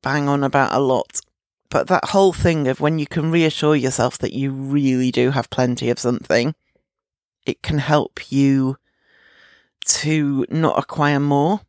bang 0.03 0.27
on 0.27 0.43
about 0.43 0.73
a 0.73 0.79
lot. 0.79 1.21
But 1.69 1.87
that 1.87 2.05
whole 2.05 2.33
thing 2.33 2.67
of 2.67 2.79
when 2.79 2.99
you 2.99 3.07
can 3.07 3.31
reassure 3.31 3.75
yourself 3.75 4.17
that 4.19 4.33
you 4.33 4.51
really 4.51 5.11
do 5.11 5.31
have 5.31 5.49
plenty 5.49 5.89
of 5.89 5.99
something, 5.99 6.55
it 7.45 7.61
can 7.61 7.79
help 7.79 8.31
you 8.31 8.77
to 9.85 10.45
not 10.49 10.79
acquire 10.79 11.19
more. 11.19 11.61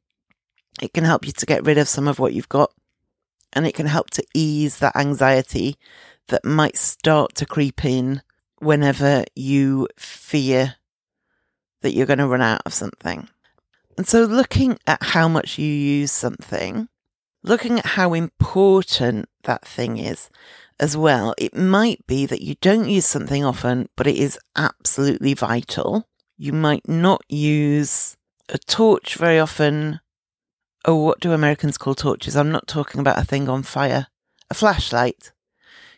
It 0.80 0.92
can 0.92 1.04
help 1.04 1.26
you 1.26 1.32
to 1.32 1.46
get 1.46 1.64
rid 1.64 1.78
of 1.78 1.88
some 1.88 2.08
of 2.08 2.18
what 2.18 2.32
you've 2.32 2.48
got. 2.48 2.72
And 3.52 3.66
it 3.66 3.74
can 3.74 3.86
help 3.86 4.10
to 4.10 4.24
ease 4.34 4.78
that 4.78 4.96
anxiety 4.96 5.76
that 6.28 6.44
might 6.44 6.76
start 6.76 7.34
to 7.36 7.46
creep 7.46 7.84
in 7.84 8.22
whenever 8.58 9.24
you 9.34 9.88
fear 9.96 10.76
that 11.80 11.92
you're 11.92 12.06
going 12.06 12.18
to 12.18 12.26
run 12.26 12.42
out 12.42 12.62
of 12.66 12.74
something. 12.74 13.28
And 13.96 14.06
so 14.06 14.24
looking 14.24 14.78
at 14.86 15.02
how 15.02 15.28
much 15.28 15.58
you 15.58 15.66
use 15.66 16.12
something, 16.12 16.88
looking 17.42 17.78
at 17.78 17.86
how 17.86 18.14
important 18.14 19.28
that 19.44 19.66
thing 19.66 19.96
is 19.96 20.30
as 20.78 20.96
well, 20.96 21.34
it 21.38 21.56
might 21.56 22.06
be 22.06 22.26
that 22.26 22.42
you 22.42 22.54
don't 22.60 22.88
use 22.88 23.06
something 23.06 23.44
often, 23.44 23.88
but 23.96 24.06
it 24.06 24.16
is 24.16 24.38
absolutely 24.54 25.34
vital. 25.34 26.06
You 26.36 26.52
might 26.52 26.88
not 26.88 27.22
use 27.28 28.16
a 28.48 28.58
torch 28.58 29.16
very 29.16 29.38
often. 29.38 30.00
Oh, 30.88 30.94
what 30.94 31.20
do 31.20 31.34
Americans 31.34 31.76
call 31.76 31.94
torches? 31.94 32.34
I'm 32.34 32.50
not 32.50 32.66
talking 32.66 32.98
about 32.98 33.18
a 33.18 33.22
thing 33.22 33.46
on 33.46 33.62
fire. 33.62 34.06
A 34.48 34.54
flashlight. 34.54 35.32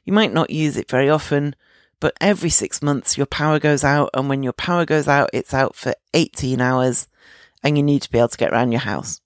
You 0.04 0.12
might 0.12 0.32
not 0.32 0.50
use 0.50 0.76
it 0.76 0.90
very 0.90 1.08
often, 1.08 1.54
but 2.00 2.16
every 2.20 2.50
six 2.50 2.82
months 2.82 3.16
your 3.16 3.26
power 3.26 3.60
goes 3.60 3.84
out. 3.84 4.10
And 4.14 4.28
when 4.28 4.42
your 4.42 4.52
power 4.52 4.84
goes 4.84 5.06
out, 5.06 5.30
it's 5.32 5.54
out 5.54 5.76
for 5.76 5.94
18 6.12 6.60
hours 6.60 7.06
and 7.62 7.76
you 7.76 7.84
need 7.84 8.02
to 8.02 8.10
be 8.10 8.18
able 8.18 8.30
to 8.30 8.36
get 8.36 8.50
around 8.50 8.72
your 8.72 8.80
house. 8.80 9.20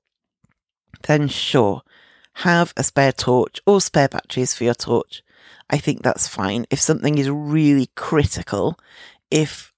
Then 1.04 1.28
sure, 1.28 1.80
have 2.34 2.74
a 2.76 2.84
spare 2.84 3.12
torch 3.12 3.58
or 3.66 3.80
spare 3.80 4.08
batteries 4.08 4.52
for 4.52 4.64
your 4.64 4.74
torch. 4.74 5.22
I 5.70 5.78
think 5.78 6.02
that's 6.02 6.28
fine. 6.28 6.66
If 6.68 6.78
something 6.78 7.16
is 7.16 7.30
really 7.30 7.88
critical, 7.96 8.78
if 9.30 9.72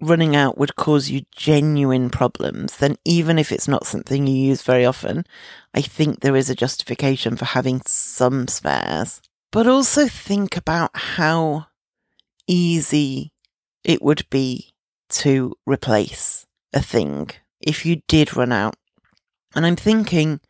running 0.00 0.36
out 0.36 0.58
would 0.58 0.76
cause 0.76 1.10
you 1.10 1.22
genuine 1.34 2.10
problems, 2.10 2.76
then 2.76 2.96
even 3.04 3.38
if 3.38 3.50
it's 3.50 3.68
not 3.68 3.86
something 3.86 4.26
you 4.26 4.34
use 4.34 4.62
very 4.62 4.84
often, 4.84 5.24
I 5.74 5.80
think 5.80 6.20
there 6.20 6.36
is 6.36 6.50
a 6.50 6.54
justification 6.54 7.36
for 7.36 7.46
having 7.46 7.80
some 7.86 8.48
spares. 8.48 9.20
But 9.52 9.66
also 9.66 10.06
think 10.06 10.56
about 10.56 10.90
how 10.94 11.66
easy 12.46 13.32
it 13.84 14.02
would 14.02 14.28
be 14.30 14.74
to 15.08 15.54
replace 15.64 16.46
a 16.74 16.82
thing 16.82 17.30
if 17.60 17.86
you 17.86 18.02
did 18.08 18.36
run 18.36 18.52
out. 18.52 18.76
And 19.54 19.64
I'm 19.64 19.76
thinking 19.76 20.40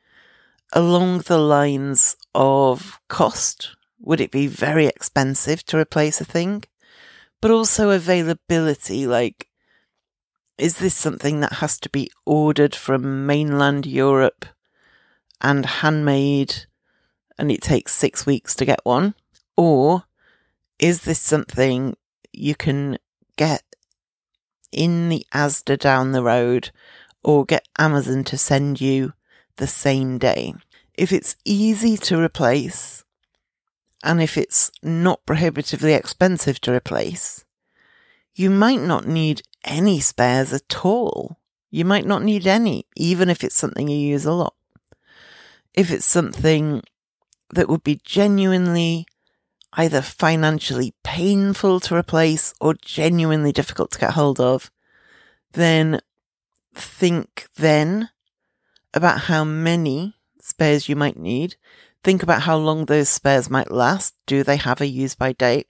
along 0.72 1.20
the 1.20 1.38
lines 1.38 2.16
of 2.34 3.00
cost. 3.08 3.76
Would 4.00 4.20
it 4.20 4.30
be 4.30 4.46
very 4.46 4.86
expensive 4.86 5.64
to 5.66 5.78
replace 5.78 6.20
a 6.20 6.24
thing? 6.24 6.64
But 7.40 7.50
also 7.50 7.90
availability, 7.90 9.06
like, 9.06 9.48
is 10.58 10.78
this 10.78 10.94
something 10.94 11.40
that 11.40 11.54
has 11.54 11.78
to 11.80 11.90
be 11.90 12.10
ordered 12.24 12.74
from 12.74 13.26
mainland 13.26 13.84
Europe 13.84 14.46
and 15.40 15.66
handmade 15.66 16.64
and 17.38 17.50
it 17.50 17.60
takes 17.60 17.92
six 17.92 18.24
weeks 18.24 18.54
to 18.56 18.64
get 18.64 18.80
one? 18.84 19.14
Or 19.56 20.04
is 20.78 21.02
this 21.02 21.20
something 21.20 21.96
you 22.32 22.54
can 22.54 22.98
get 23.36 23.62
in 24.72 25.08
the 25.08 25.26
Asda 25.32 25.78
down 25.78 26.12
the 26.12 26.22
road 26.22 26.70
or 27.22 27.44
get 27.44 27.68
Amazon 27.78 28.24
to 28.24 28.38
send 28.38 28.80
you 28.80 29.12
the 29.56 29.66
same 29.66 30.18
day? 30.18 30.54
If 30.94 31.12
it's 31.12 31.36
easy 31.44 31.96
to 31.98 32.20
replace 32.20 33.04
and 34.06 34.22
if 34.22 34.38
it's 34.38 34.70
not 34.82 35.26
prohibitively 35.26 35.92
expensive 35.92 36.60
to 36.60 36.72
replace, 36.72 37.44
you 38.34 38.48
might 38.50 38.80
not 38.80 39.06
need 39.06 39.42
any 39.64 39.98
spares 39.98 40.52
at 40.52 40.84
all. 40.84 41.40
You 41.70 41.84
might 41.84 42.06
not 42.06 42.22
need 42.22 42.46
any, 42.46 42.86
even 42.94 43.28
if 43.28 43.42
it's 43.42 43.56
something 43.56 43.88
you 43.88 43.98
use 43.98 44.24
a 44.24 44.32
lot. 44.32 44.54
If 45.74 45.90
it's 45.90 46.06
something 46.06 46.82
that 47.50 47.68
would 47.68 47.82
be 47.82 48.00
genuinely 48.04 49.06
either 49.72 50.00
financially 50.00 50.94
painful 51.02 51.80
to 51.80 51.96
replace 51.96 52.54
or 52.60 52.74
genuinely 52.74 53.50
difficult 53.52 53.90
to 53.90 53.98
get 53.98 54.12
hold 54.12 54.38
of, 54.38 54.70
then 55.52 56.00
think 56.74 57.48
then 57.56 58.10
about 58.94 59.22
how 59.22 59.42
many 59.42 60.14
spares 60.40 60.88
you 60.88 60.94
might 60.94 61.18
need. 61.18 61.56
Think 62.06 62.22
about 62.22 62.42
how 62.42 62.56
long 62.56 62.84
those 62.84 63.08
spares 63.08 63.50
might 63.50 63.72
last. 63.72 64.14
Do 64.28 64.44
they 64.44 64.58
have 64.58 64.80
a 64.80 64.86
use 64.86 65.16
by 65.16 65.32
date? 65.32 65.66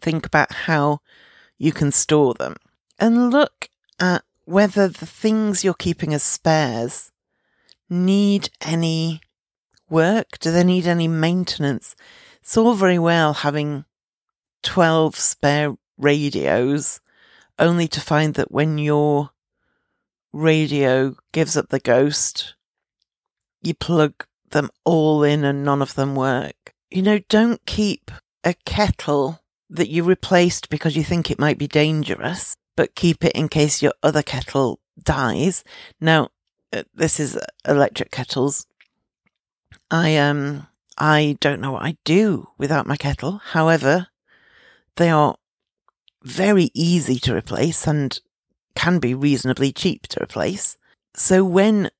Think 0.00 0.26
about 0.26 0.52
how 0.52 1.02
you 1.56 1.70
can 1.70 1.92
store 1.92 2.34
them 2.34 2.56
and 2.98 3.30
look 3.30 3.68
at 4.00 4.24
whether 4.44 4.88
the 4.88 5.06
things 5.06 5.62
you're 5.62 5.72
keeping 5.72 6.12
as 6.12 6.24
spares 6.24 7.12
need 7.88 8.50
any 8.60 9.20
work. 9.88 10.40
Do 10.40 10.50
they 10.50 10.64
need 10.64 10.88
any 10.88 11.06
maintenance? 11.06 11.94
It's 12.42 12.56
all 12.56 12.74
very 12.74 12.98
well 12.98 13.32
having 13.32 13.84
12 14.64 15.14
spare 15.14 15.76
radios 15.96 17.00
only 17.56 17.86
to 17.86 18.00
find 18.00 18.34
that 18.34 18.50
when 18.50 18.78
your 18.78 19.30
radio 20.32 21.14
gives 21.30 21.56
up 21.56 21.68
the 21.68 21.78
ghost, 21.78 22.56
you 23.62 23.74
plug 23.74 24.26
them 24.50 24.70
all 24.84 25.22
in 25.22 25.44
and 25.44 25.64
none 25.64 25.82
of 25.82 25.94
them 25.94 26.14
work. 26.14 26.74
You 26.90 27.02
know, 27.02 27.20
don't 27.28 27.64
keep 27.66 28.10
a 28.44 28.54
kettle 28.64 29.40
that 29.68 29.90
you 29.90 30.04
replaced 30.04 30.68
because 30.68 30.96
you 30.96 31.02
think 31.02 31.30
it 31.30 31.38
might 31.38 31.58
be 31.58 31.66
dangerous, 31.66 32.56
but 32.76 32.94
keep 32.94 33.24
it 33.24 33.32
in 33.32 33.48
case 33.48 33.82
your 33.82 33.92
other 34.02 34.22
kettle 34.22 34.80
dies. 35.02 35.64
Now, 36.00 36.28
uh, 36.72 36.84
this 36.94 37.18
is 37.18 37.38
electric 37.66 38.10
kettles. 38.10 38.66
I 39.90 40.16
um 40.16 40.66
I 40.98 41.36
don't 41.40 41.60
know 41.60 41.72
what 41.72 41.82
I'd 41.82 41.98
do 42.04 42.48
without 42.58 42.86
my 42.86 42.96
kettle. 42.96 43.40
However, 43.44 44.08
they 44.96 45.10
are 45.10 45.36
very 46.22 46.70
easy 46.74 47.18
to 47.20 47.34
replace 47.34 47.86
and 47.86 48.18
can 48.74 48.98
be 48.98 49.14
reasonably 49.14 49.72
cheap 49.72 50.06
to 50.08 50.22
replace. 50.22 50.76
So 51.14 51.44
when 51.44 51.90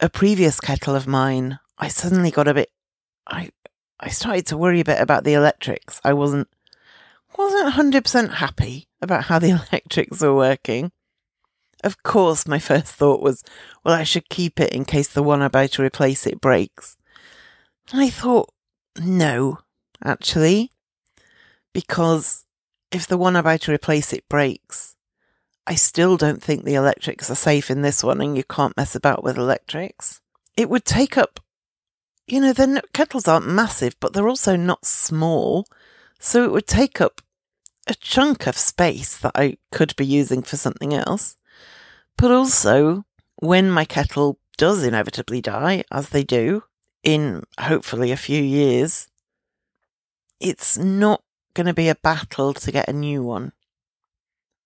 a 0.00 0.08
previous 0.08 0.60
kettle 0.60 0.94
of 0.94 1.06
mine, 1.06 1.58
I 1.80 1.88
suddenly 1.88 2.30
got 2.30 2.46
a 2.46 2.54
bit, 2.54 2.70
I, 3.26 3.50
I 3.98 4.10
started 4.10 4.46
to 4.46 4.56
worry 4.56 4.80
a 4.80 4.84
bit 4.84 5.00
about 5.00 5.24
the 5.24 5.32
electrics. 5.32 6.00
I 6.04 6.12
wasn't, 6.12 6.48
wasn't 7.36 7.74
100% 7.74 8.34
happy 8.34 8.86
about 9.00 9.24
how 9.24 9.38
the 9.38 9.50
electrics 9.72 10.20
were 10.20 10.34
working. 10.34 10.92
Of 11.82 12.02
course, 12.02 12.46
my 12.46 12.58
first 12.58 12.94
thought 12.94 13.22
was, 13.22 13.42
well, 13.82 13.94
I 13.94 14.04
should 14.04 14.28
keep 14.28 14.60
it 14.60 14.74
in 14.74 14.84
case 14.84 15.08
the 15.08 15.22
one 15.22 15.40
I'm 15.40 15.46
about 15.46 15.72
to 15.72 15.82
replace 15.82 16.26
it 16.26 16.40
breaks. 16.40 16.98
I 17.92 18.10
thought, 18.10 18.52
no, 19.00 19.60
actually, 20.04 20.70
because 21.72 22.44
if 22.92 23.06
the 23.06 23.16
one 23.16 23.36
I'm 23.36 23.40
about 23.40 23.62
to 23.62 23.72
replace 23.72 24.12
it 24.12 24.28
breaks, 24.28 24.96
I 25.66 25.76
still 25.76 26.18
don't 26.18 26.42
think 26.42 26.64
the 26.64 26.74
electrics 26.74 27.30
are 27.30 27.36
safe 27.36 27.70
in 27.70 27.80
this 27.80 28.04
one 28.04 28.20
and 28.20 28.36
you 28.36 28.44
can't 28.44 28.76
mess 28.76 28.94
about 28.94 29.24
with 29.24 29.38
electrics. 29.38 30.20
It 30.56 30.68
would 30.68 30.84
take 30.84 31.16
up, 31.16 31.40
you 32.30 32.40
know, 32.40 32.52
the 32.52 32.82
kettles 32.92 33.28
aren't 33.28 33.48
massive, 33.48 33.96
but 34.00 34.12
they're 34.12 34.28
also 34.28 34.56
not 34.56 34.84
small. 34.84 35.66
So 36.18 36.44
it 36.44 36.52
would 36.52 36.66
take 36.66 37.00
up 37.00 37.20
a 37.86 37.94
chunk 37.94 38.46
of 38.46 38.56
space 38.56 39.16
that 39.18 39.32
I 39.34 39.56
could 39.72 39.96
be 39.96 40.06
using 40.06 40.42
for 40.42 40.56
something 40.56 40.94
else. 40.94 41.36
But 42.16 42.30
also, 42.30 43.04
when 43.36 43.70
my 43.70 43.84
kettle 43.84 44.38
does 44.58 44.84
inevitably 44.84 45.40
die, 45.40 45.84
as 45.90 46.10
they 46.10 46.22
do, 46.22 46.64
in 47.02 47.44
hopefully 47.58 48.12
a 48.12 48.16
few 48.16 48.42
years, 48.42 49.08
it's 50.38 50.76
not 50.76 51.22
going 51.54 51.66
to 51.66 51.74
be 51.74 51.88
a 51.88 51.94
battle 51.94 52.52
to 52.54 52.72
get 52.72 52.88
a 52.88 52.92
new 52.92 53.22
one. 53.22 53.52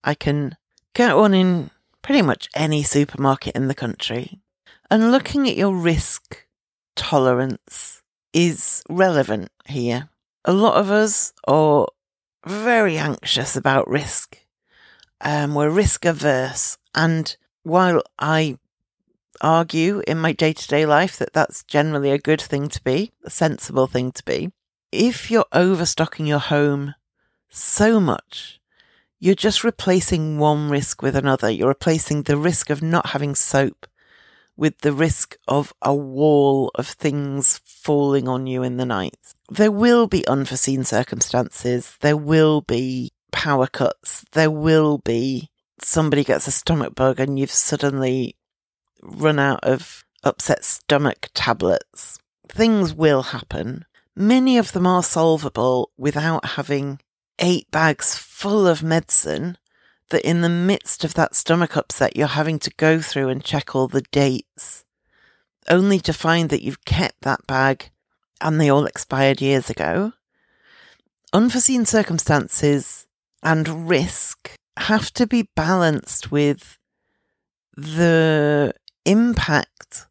I 0.02 0.14
can 0.14 0.56
get 0.94 1.16
one 1.16 1.34
in 1.34 1.70
pretty 2.02 2.22
much 2.22 2.48
any 2.54 2.82
supermarket 2.82 3.54
in 3.54 3.68
the 3.68 3.74
country. 3.74 4.40
And 4.90 5.10
looking 5.10 5.48
at 5.48 5.56
your 5.56 5.74
risk 5.74 6.43
tolerance 6.96 8.02
is 8.32 8.82
relevant 8.88 9.50
here. 9.66 10.10
A 10.44 10.52
lot 10.52 10.76
of 10.76 10.90
us 10.90 11.32
are 11.46 11.88
very 12.46 12.98
anxious 12.98 13.56
about 13.56 13.88
risk. 13.88 14.38
Um, 15.20 15.54
we're 15.54 15.70
risk 15.70 16.04
averse. 16.04 16.76
And 16.94 17.34
while 17.62 18.02
I 18.18 18.58
argue 19.40 20.02
in 20.06 20.18
my 20.18 20.32
day 20.32 20.52
to 20.52 20.68
day 20.68 20.86
life 20.86 21.16
that 21.18 21.32
that's 21.32 21.64
generally 21.64 22.10
a 22.10 22.18
good 22.18 22.40
thing 22.40 22.68
to 22.68 22.82
be, 22.82 23.12
a 23.24 23.30
sensible 23.30 23.86
thing 23.86 24.12
to 24.12 24.24
be, 24.24 24.52
if 24.92 25.30
you're 25.30 25.46
overstocking 25.52 26.26
your 26.26 26.38
home 26.38 26.94
so 27.50 27.98
much, 27.98 28.60
you're 29.18 29.34
just 29.34 29.64
replacing 29.64 30.38
one 30.38 30.68
risk 30.68 31.00
with 31.00 31.16
another. 31.16 31.48
You're 31.50 31.68
replacing 31.68 32.22
the 32.22 32.36
risk 32.36 32.68
of 32.68 32.82
not 32.82 33.06
having 33.06 33.34
soap 33.34 33.86
with 34.56 34.78
the 34.78 34.92
risk 34.92 35.36
of 35.48 35.72
a 35.82 35.94
wall 35.94 36.70
of 36.74 36.86
things 36.86 37.60
falling 37.64 38.28
on 38.28 38.46
you 38.46 38.62
in 38.62 38.76
the 38.76 38.86
night. 38.86 39.34
There 39.50 39.72
will 39.72 40.06
be 40.06 40.26
unforeseen 40.26 40.84
circumstances. 40.84 41.96
There 42.00 42.16
will 42.16 42.60
be 42.60 43.12
power 43.32 43.66
cuts. 43.66 44.24
There 44.32 44.50
will 44.50 44.98
be 44.98 45.50
somebody 45.80 46.24
gets 46.24 46.46
a 46.46 46.52
stomach 46.52 46.94
bug 46.94 47.20
and 47.20 47.38
you've 47.38 47.50
suddenly 47.50 48.36
run 49.02 49.38
out 49.38 49.62
of 49.64 50.04
upset 50.22 50.64
stomach 50.64 51.30
tablets. 51.34 52.18
Things 52.48 52.94
will 52.94 53.22
happen. 53.22 53.84
Many 54.16 54.58
of 54.58 54.72
them 54.72 54.86
are 54.86 55.02
solvable 55.02 55.90
without 55.96 56.44
having 56.50 57.00
eight 57.40 57.70
bags 57.70 58.14
full 58.14 58.66
of 58.66 58.82
medicine 58.82 59.58
that 60.10 60.28
in 60.28 60.42
the 60.42 60.48
midst 60.48 61.04
of 61.04 61.14
that 61.14 61.34
stomach 61.34 61.76
upset, 61.76 62.16
you're 62.16 62.26
having 62.26 62.58
to 62.60 62.70
go 62.76 63.00
through 63.00 63.28
and 63.28 63.44
check 63.44 63.74
all 63.74 63.88
the 63.88 64.04
dates, 64.12 64.84
only 65.68 65.98
to 66.00 66.12
find 66.12 66.50
that 66.50 66.62
you've 66.62 66.84
kept 66.84 67.22
that 67.22 67.46
bag 67.46 67.90
and 68.40 68.60
they 68.60 68.68
all 68.68 68.86
expired 68.86 69.40
years 69.40 69.70
ago. 69.70 70.12
Unforeseen 71.32 71.84
circumstances 71.84 73.06
and 73.42 73.88
risk 73.88 74.54
have 74.76 75.12
to 75.14 75.26
be 75.26 75.48
balanced 75.54 76.30
with 76.30 76.78
the 77.76 78.72
impact 79.04 80.06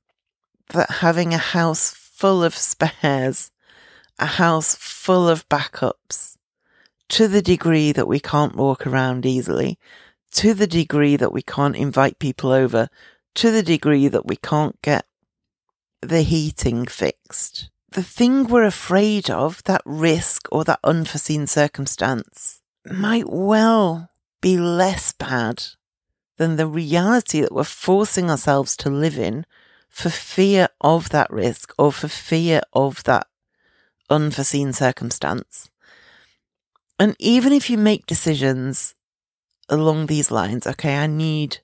that 0.70 0.90
having 0.90 1.34
a 1.34 1.38
house 1.38 1.94
full 1.94 2.44
of 2.44 2.56
spares, 2.56 3.52
a 4.20 4.26
house 4.26 4.76
full 4.76 5.28
of 5.28 5.48
backups, 5.50 6.33
to 7.14 7.28
the 7.28 7.44
degree 7.44 7.92
that 7.92 8.08
we 8.08 8.20
can't 8.20 8.56
walk 8.56 8.88
around 8.88 9.24
easily, 9.24 9.78
to 10.32 10.56
the 10.56 10.66
degree 10.66 11.16
that 11.16 11.32
we 11.32 11.44
can't 11.44 11.76
invite 11.76 12.18
people 12.18 12.52
over, 12.52 12.90
to 13.36 13.52
the 13.52 13.62
degree 13.62 14.08
that 14.08 14.26
we 14.26 14.36
can't 14.36 14.82
get 14.82 15.06
the 16.02 16.24
heating 16.24 16.88
fixed. 16.88 17.70
The 17.92 18.02
thing 18.02 18.48
we're 18.48 18.64
afraid 18.64 19.30
of, 19.30 19.62
that 19.66 19.84
risk 19.86 20.48
or 20.52 20.64
that 20.64 20.80
unforeseen 20.84 21.46
circumstance, 21.46 22.64
might 22.92 23.30
well 23.30 24.10
be 24.42 24.58
less 24.58 25.12
bad 25.12 25.64
than 26.38 26.56
the 26.56 26.66
reality 26.66 27.42
that 27.42 27.54
we're 27.54 27.64
forcing 27.64 28.32
ourselves 28.32 28.76
to 28.78 28.90
live 28.90 29.20
in 29.20 29.46
for 29.88 30.10
fear 30.10 30.68
of 30.82 31.10
that 31.10 31.30
risk 31.30 31.76
or 31.78 31.92
for 31.92 32.08
fear 32.08 32.64
of 32.74 33.04
that 33.04 33.28
unforeseen 34.10 34.74
circumstance. 34.74 35.70
And 37.04 37.18
even 37.20 37.52
if 37.52 37.70
you 37.70 37.78
make 37.78 38.06
decisions 38.06 38.96
along 39.68 40.06
these 40.06 40.32
lines, 40.32 40.66
okay, 40.66 40.96
I 40.96 41.06
need 41.06 41.58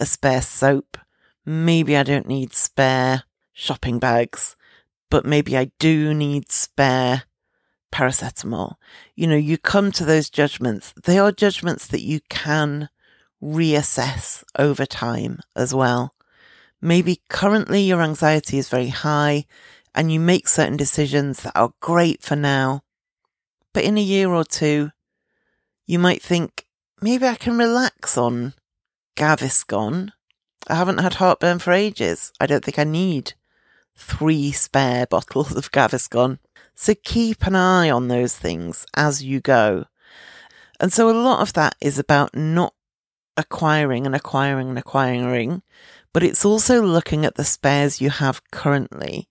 a 0.00 0.06
spare 0.06 0.42
soap. 0.42 0.98
Maybe 1.46 1.96
I 1.96 2.02
don't 2.02 2.26
need 2.26 2.52
spare 2.52 3.22
shopping 3.52 4.00
bags, 4.00 4.56
but 5.08 5.24
maybe 5.24 5.56
I 5.56 5.70
do 5.78 6.12
need 6.12 6.50
spare 6.50 7.22
paracetamol. 7.92 8.74
You 9.14 9.28
know, 9.28 9.36
you 9.36 9.56
come 9.56 9.92
to 9.92 10.04
those 10.04 10.28
judgments. 10.28 10.94
They 11.00 11.20
are 11.20 11.30
judgments 11.30 11.86
that 11.86 12.02
you 12.02 12.18
can 12.28 12.88
reassess 13.40 14.42
over 14.58 14.84
time 14.84 15.38
as 15.54 15.72
well. 15.72 16.16
Maybe 16.82 17.22
currently 17.28 17.82
your 17.82 18.02
anxiety 18.02 18.58
is 18.58 18.68
very 18.68 18.88
high 18.88 19.46
and 19.94 20.10
you 20.10 20.18
make 20.18 20.48
certain 20.48 20.76
decisions 20.76 21.44
that 21.44 21.52
are 21.54 21.72
great 21.78 22.20
for 22.20 22.34
now. 22.34 22.82
But 23.72 23.84
in 23.84 23.98
a 23.98 24.02
year 24.02 24.30
or 24.30 24.44
two, 24.44 24.90
you 25.86 25.98
might 25.98 26.22
think, 26.22 26.66
maybe 27.00 27.26
I 27.26 27.34
can 27.34 27.58
relax 27.58 28.16
on 28.16 28.54
Gaviscon. 29.16 30.10
I 30.68 30.74
haven't 30.74 30.98
had 30.98 31.14
heartburn 31.14 31.58
for 31.58 31.72
ages. 31.72 32.32
I 32.40 32.46
don't 32.46 32.64
think 32.64 32.78
I 32.78 32.84
need 32.84 33.34
three 33.96 34.52
spare 34.52 35.06
bottles 35.10 35.54
of 35.54 35.72
Gaviscon. 35.72 36.38
So 36.74 36.94
keep 36.94 37.46
an 37.46 37.56
eye 37.56 37.90
on 37.90 38.08
those 38.08 38.36
things 38.36 38.86
as 38.96 39.22
you 39.22 39.40
go. 39.40 39.84
And 40.80 40.92
so 40.92 41.10
a 41.10 41.12
lot 41.12 41.40
of 41.40 41.52
that 41.52 41.74
is 41.80 41.98
about 41.98 42.34
not 42.34 42.72
acquiring 43.36 44.06
and 44.06 44.14
acquiring 44.14 44.70
and 44.70 44.78
acquiring, 44.78 45.62
but 46.12 46.22
it's 46.22 46.44
also 46.44 46.82
looking 46.82 47.24
at 47.24 47.34
the 47.34 47.44
spares 47.44 48.00
you 48.00 48.10
have 48.10 48.42
currently. 48.50 49.28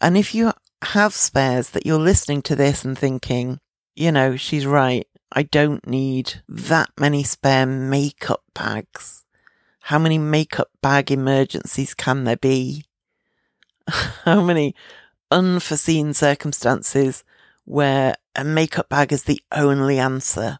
And 0.00 0.16
if 0.16 0.34
you 0.34 0.52
have 0.82 1.14
spares 1.14 1.70
that 1.70 1.84
you're 1.84 1.98
listening 1.98 2.42
to 2.42 2.56
this 2.56 2.84
and 2.84 2.98
thinking, 2.98 3.60
you 3.96 4.12
know, 4.12 4.36
she's 4.36 4.66
right. 4.66 5.08
I 5.32 5.42
don't 5.42 5.86
need 5.86 6.42
that 6.48 6.90
many 7.00 7.24
spare 7.24 7.66
makeup 7.66 8.42
bags. 8.54 9.24
How 9.80 9.98
many 9.98 10.18
makeup 10.18 10.70
bag 10.82 11.10
emergencies 11.10 11.94
can 11.94 12.24
there 12.24 12.36
be? 12.36 12.84
How 14.24 14.42
many 14.42 14.74
unforeseen 15.30 16.12
circumstances 16.12 17.24
where 17.64 18.14
a 18.36 18.44
makeup 18.44 18.88
bag 18.88 19.12
is 19.12 19.24
the 19.24 19.40
only 19.52 19.98
answer 19.98 20.58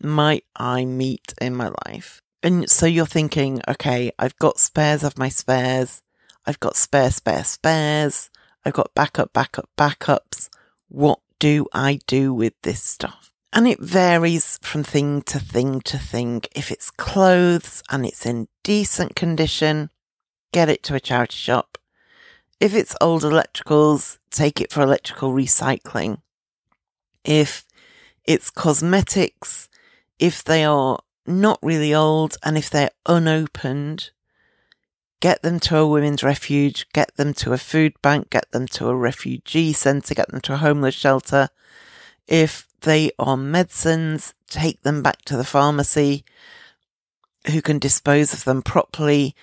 might 0.00 0.44
I 0.56 0.84
meet 0.84 1.34
in 1.40 1.56
my 1.56 1.72
life? 1.86 2.22
And 2.42 2.70
so 2.70 2.86
you're 2.86 3.06
thinking, 3.06 3.60
okay, 3.66 4.12
I've 4.18 4.38
got 4.38 4.60
spares 4.60 5.02
of 5.02 5.18
my 5.18 5.28
spares. 5.28 6.02
I've 6.46 6.60
got 6.60 6.76
spare, 6.76 7.10
spare, 7.10 7.44
spares. 7.44 8.30
I've 8.64 8.74
got 8.74 8.94
backup, 8.94 9.32
backup, 9.32 9.68
backups. 9.76 10.48
What 10.88 11.20
do 11.38 11.66
I 11.72 12.00
do 12.06 12.32
with 12.34 12.54
this 12.62 12.82
stuff? 12.82 13.30
And 13.52 13.66
it 13.66 13.80
varies 13.80 14.58
from 14.62 14.84
thing 14.84 15.22
to 15.22 15.38
thing 15.38 15.80
to 15.82 15.98
thing. 15.98 16.42
If 16.54 16.70
it's 16.70 16.90
clothes 16.90 17.82
and 17.90 18.04
it's 18.04 18.26
in 18.26 18.48
decent 18.62 19.16
condition, 19.16 19.90
get 20.52 20.68
it 20.68 20.82
to 20.84 20.94
a 20.94 21.00
charity 21.00 21.36
shop. 21.36 21.78
If 22.60 22.74
it's 22.74 22.96
old 23.00 23.22
electricals, 23.22 24.18
take 24.30 24.60
it 24.60 24.72
for 24.72 24.82
electrical 24.82 25.32
recycling. 25.32 26.20
If 27.24 27.64
it's 28.24 28.50
cosmetics, 28.50 29.68
if 30.18 30.42
they 30.44 30.64
are 30.64 30.98
not 31.26 31.58
really 31.62 31.94
old 31.94 32.36
and 32.44 32.58
if 32.58 32.68
they're 32.68 32.90
unopened, 33.06 34.10
get 35.20 35.42
them 35.42 35.58
to 35.60 35.76
a 35.78 35.86
women's 35.86 36.22
refuge, 36.22 36.86
get 36.92 37.16
them 37.16 37.34
to 37.34 37.52
a 37.52 37.58
food 37.58 37.94
bank, 38.02 38.30
get 38.30 38.50
them 38.52 38.66
to 38.68 38.88
a 38.88 38.94
refugee 38.94 39.72
centre, 39.72 40.14
get 40.14 40.28
them 40.28 40.40
to 40.42 40.54
a 40.54 40.58
homeless 40.58 40.94
shelter. 40.94 41.48
If 42.26 42.68
they 42.82 43.10
are 43.18 43.36
medicines, 43.36 44.34
take 44.48 44.82
them 44.82 45.02
back 45.02 45.22
to 45.22 45.36
the 45.36 45.44
pharmacy 45.44 46.24
who 47.50 47.62
can 47.62 47.78
dispose 47.78 48.32
of 48.32 48.44
them 48.44 48.62
properly. 48.62 49.34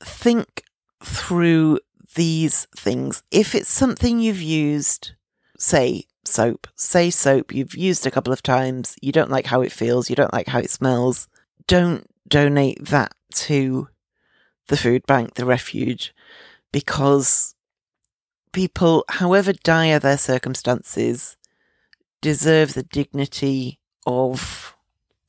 Think 0.00 0.64
through 1.02 1.78
these 2.14 2.66
things. 2.76 3.22
If 3.30 3.54
it's 3.54 3.68
something 3.68 4.20
you've 4.20 4.42
used, 4.42 5.12
say 5.58 6.04
soap, 6.24 6.66
say 6.74 7.10
soap, 7.10 7.54
you've 7.54 7.74
used 7.74 8.06
a 8.06 8.10
couple 8.10 8.32
of 8.32 8.42
times, 8.42 8.96
you 9.00 9.12
don't 9.12 9.30
like 9.30 9.46
how 9.46 9.62
it 9.62 9.72
feels, 9.72 10.10
you 10.10 10.16
don't 10.16 10.32
like 10.32 10.48
how 10.48 10.58
it 10.58 10.70
smells, 10.70 11.28
don't 11.66 12.08
donate 12.28 12.84
that 12.86 13.14
to 13.34 13.88
the 14.68 14.76
food 14.76 15.04
bank, 15.06 15.34
the 15.34 15.44
refuge, 15.44 16.14
because 16.72 17.54
people, 18.52 19.04
however 19.08 19.52
dire 19.52 19.98
their 19.98 20.18
circumstances, 20.18 21.36
deserve 22.20 22.74
the 22.74 22.82
dignity 22.82 23.78
of 24.06 24.74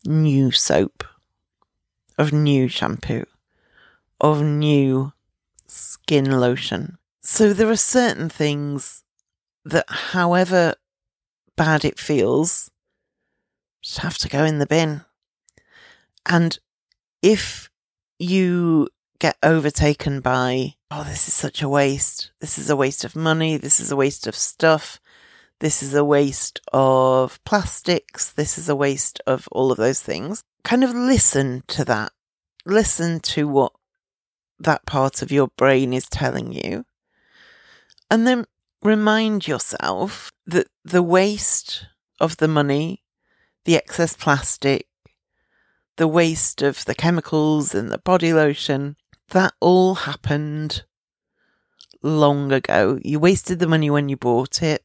new 0.05 0.51
soap, 0.51 1.03
of 2.17 2.31
new 2.31 2.67
shampoo, 2.67 3.25
of 4.21 4.41
new 4.41 5.11
skin 5.67 6.39
lotion. 6.39 6.97
So 7.21 7.53
there 7.53 7.69
are 7.69 7.75
certain 7.75 8.29
things 8.29 9.03
that, 9.65 9.85
however 9.89 10.75
bad 11.55 11.83
it 11.83 11.99
feels, 11.99 12.69
just 13.81 13.99
have 13.99 14.17
to 14.19 14.29
go 14.29 14.45
in 14.45 14.59
the 14.59 14.65
bin. 14.65 15.01
And 16.25 16.57
if 17.21 17.69
you 18.19 18.89
get 19.19 19.37
overtaken 19.43 20.19
by, 20.19 20.75
oh, 20.91 21.03
this 21.03 21.27
is 21.27 21.33
such 21.33 21.61
a 21.61 21.69
waste. 21.69 22.31
This 22.41 22.57
is 22.57 22.69
a 22.69 22.75
waste 22.75 23.03
of 23.03 23.15
money. 23.15 23.57
This 23.57 23.79
is 23.79 23.91
a 23.91 23.95
waste 23.95 24.27
of 24.27 24.35
stuff. 24.35 24.99
This 25.59 25.81
is 25.81 25.93
a 25.93 26.03
waste 26.03 26.59
of 26.73 27.43
plastics. 27.45 28.31
This 28.31 28.57
is 28.57 28.67
a 28.67 28.75
waste 28.75 29.21
of 29.25 29.47
all 29.51 29.71
of 29.71 29.77
those 29.77 30.01
things. 30.01 30.43
Kind 30.63 30.83
of 30.83 30.93
listen 30.93 31.63
to 31.67 31.85
that. 31.85 32.11
Listen 32.65 33.19
to 33.21 33.47
what 33.47 33.73
that 34.59 34.85
part 34.85 35.21
of 35.21 35.31
your 35.31 35.49
brain 35.57 35.93
is 35.93 36.07
telling 36.07 36.51
you. 36.51 36.85
And 38.09 38.27
then 38.27 38.45
remind 38.83 39.47
yourself 39.47 40.31
that 40.45 40.67
the 40.83 41.03
waste 41.03 41.85
of 42.19 42.37
the 42.37 42.47
money, 42.47 43.03
the 43.65 43.75
excess 43.75 44.15
plastic, 44.15 44.87
the 45.97 46.07
waste 46.07 46.61
of 46.61 46.83
the 46.85 46.95
chemicals 46.95 47.73
and 47.73 47.89
the 47.89 47.97
body 47.97 48.33
lotion, 48.33 48.95
that 49.29 49.53
all 49.59 49.95
happened 49.95 50.83
long 52.01 52.51
ago. 52.51 52.99
You 53.03 53.19
wasted 53.19 53.59
the 53.59 53.67
money 53.67 53.89
when 53.89 54.09
you 54.09 54.17
bought 54.17 54.61
it. 54.61 54.83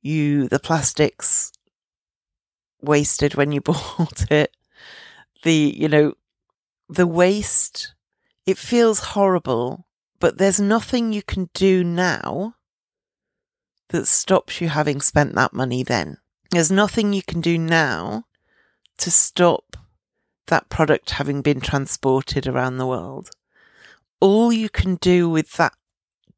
You, 0.00 0.48
the 0.48 0.58
plastics 0.58 1.52
wasted 2.80 3.34
when 3.34 3.52
you 3.52 3.60
bought 3.62 4.30
it. 4.30 4.56
The, 5.42 5.74
you 5.76 5.88
know, 5.88 6.14
the 6.88 7.06
waste, 7.06 7.94
it 8.46 8.58
feels 8.58 9.00
horrible, 9.00 9.86
but 10.18 10.38
there's 10.38 10.60
nothing 10.60 11.12
you 11.12 11.22
can 11.22 11.50
do 11.54 11.84
now 11.84 12.54
that 13.90 14.06
stops 14.06 14.60
you 14.60 14.68
having 14.68 15.00
spent 15.00 15.34
that 15.34 15.52
money 15.52 15.82
then. 15.82 16.18
There's 16.50 16.70
nothing 16.70 17.12
you 17.12 17.22
can 17.22 17.40
do 17.40 17.58
now 17.58 18.24
to 18.98 19.10
stop 19.10 19.67
that 20.48 20.68
product 20.68 21.10
having 21.10 21.40
been 21.40 21.60
transported 21.60 22.46
around 22.46 22.76
the 22.76 22.86
world. 22.86 23.30
All 24.20 24.52
you 24.52 24.68
can 24.68 24.96
do 24.96 25.30
with 25.30 25.52
that 25.52 25.74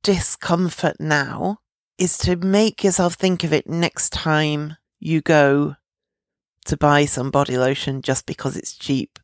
discomfort 0.02 0.96
now 1.00 1.58
is 1.98 2.16
to 2.18 2.36
make 2.36 2.84
yourself 2.84 3.14
think 3.14 3.44
of 3.44 3.52
it 3.52 3.68
next 3.68 4.10
time 4.12 4.76
you 4.98 5.20
go 5.20 5.76
to 6.66 6.76
buy 6.76 7.04
some 7.04 7.30
body 7.30 7.56
lotion 7.56 8.02
just 8.02 8.26
because 8.26 8.56
it's 8.56 8.76
cheap, 8.76 9.18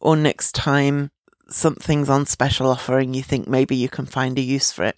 or 0.00 0.16
next 0.16 0.52
time 0.54 1.10
something's 1.48 2.08
on 2.08 2.26
special 2.26 2.68
offer 2.68 2.98
and 2.98 3.14
you 3.14 3.22
think 3.22 3.46
maybe 3.46 3.76
you 3.76 3.88
can 3.88 4.06
find 4.06 4.38
a 4.38 4.42
use 4.42 4.72
for 4.72 4.84
it. 4.84 4.96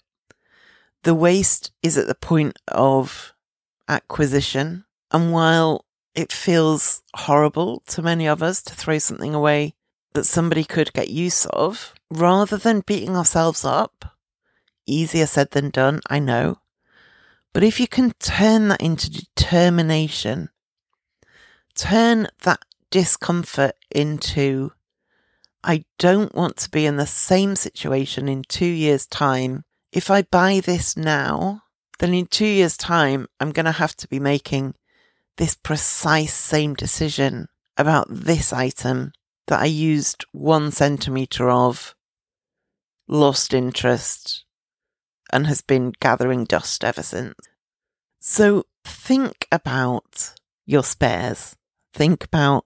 The 1.03 1.13
waste 1.13 1.71
is 1.83 1.97
at 1.97 2.07
the 2.07 2.15
point 2.15 2.57
of 2.67 3.33
acquisition, 3.87 4.85
and 5.11 5.31
while 5.31 5.85
it 6.15 6.31
feels 6.31 7.03
horrible 7.13 7.83
to 7.87 8.01
many 8.01 8.27
of 8.27 8.41
us 8.41 8.61
to 8.63 8.73
throw 8.73 8.97
something 8.97 9.35
away 9.35 9.75
that 10.13 10.25
somebody 10.25 10.63
could 10.63 10.93
get 10.93 11.09
use 11.09 11.45
of, 11.47 11.93
rather 12.09 12.57
than 12.57 12.79
beating 12.79 13.17
ourselves 13.17 13.65
up, 13.65 14.05
easier 14.85 15.25
said 15.25 15.51
than 15.51 15.69
done, 15.69 15.99
I 16.09 16.19
know. 16.19 16.59
But 17.53 17.63
if 17.63 17.79
you 17.79 17.87
can 17.87 18.11
turn 18.19 18.69
that 18.69 18.81
into 18.81 19.11
determination, 19.11 20.49
turn 21.75 22.29
that 22.43 22.63
discomfort 22.91 23.75
into, 23.91 24.71
I 25.63 25.83
don't 25.99 26.33
want 26.33 26.55
to 26.57 26.69
be 26.69 26.85
in 26.85 26.95
the 26.95 27.07
same 27.07 27.57
situation 27.57 28.29
in 28.29 28.43
two 28.43 28.65
years' 28.65 29.05
time. 29.05 29.65
If 29.91 30.09
I 30.09 30.21
buy 30.21 30.61
this 30.61 30.95
now, 30.95 31.63
then 31.99 32.13
in 32.13 32.27
two 32.27 32.45
years' 32.45 32.77
time, 32.77 33.27
I'm 33.39 33.51
going 33.51 33.65
to 33.65 33.71
have 33.73 33.95
to 33.97 34.07
be 34.07 34.19
making 34.19 34.75
this 35.37 35.55
precise 35.55 36.33
same 36.33 36.73
decision 36.73 37.47
about 37.77 38.07
this 38.09 38.53
item 38.53 39.11
that 39.47 39.61
I 39.61 39.65
used 39.65 40.25
one 40.31 40.71
centimetre 40.71 41.49
of, 41.49 41.93
lost 43.07 43.53
interest, 43.53 44.45
and 45.31 45.47
has 45.47 45.61
been 45.61 45.93
gathering 45.99 46.45
dust 46.45 46.83
ever 46.83 47.03
since. 47.03 47.35
So 48.19 48.63
think 48.83 49.47
about 49.51 50.33
your 50.65 50.83
spares. 50.83 51.55
Think 51.93 52.23
about 52.23 52.65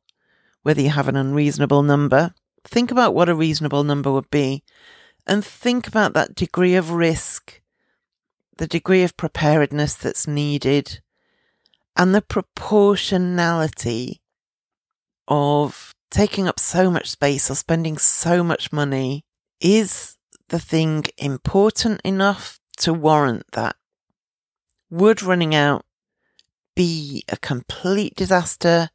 whether 0.64 0.82
you 0.82 0.90
have 0.90 1.08
an 1.08 1.16
unreasonable 1.16 1.84
number. 1.84 2.34
Think 2.64 2.92
about 2.92 3.14
what 3.14 3.30
a 3.30 3.36
reasonable 3.36 3.84
number 3.84 4.12
would 4.12 4.30
be. 4.30 4.64
And 5.28 5.44
think 5.44 5.88
about 5.88 6.14
that 6.14 6.36
degree 6.36 6.76
of 6.76 6.92
risk, 6.92 7.62
the 8.58 8.68
degree 8.68 9.04
of 9.04 9.18
preparedness 9.18 9.96
that's 9.96 10.28
needed 10.28 11.02
and 11.96 12.14
the 12.14 12.22
proportionality 12.22 14.22
of 15.28 15.94
taking 16.10 16.48
up 16.48 16.60
so 16.60 16.90
much 16.90 17.10
space 17.10 17.50
or 17.50 17.56
spending 17.56 17.98
so 17.98 18.44
much 18.44 18.72
money 18.72 19.24
is 19.60 20.18
the 20.50 20.60
thing 20.60 21.06
important 21.18 22.02
enough 22.04 22.60
to 22.78 22.94
warrant 22.94 23.46
that? 23.52 23.76
Would 24.90 25.22
running 25.22 25.54
out 25.54 25.86
be 26.76 27.24
a 27.30 27.38
complete 27.38 28.16
disaster 28.16 28.90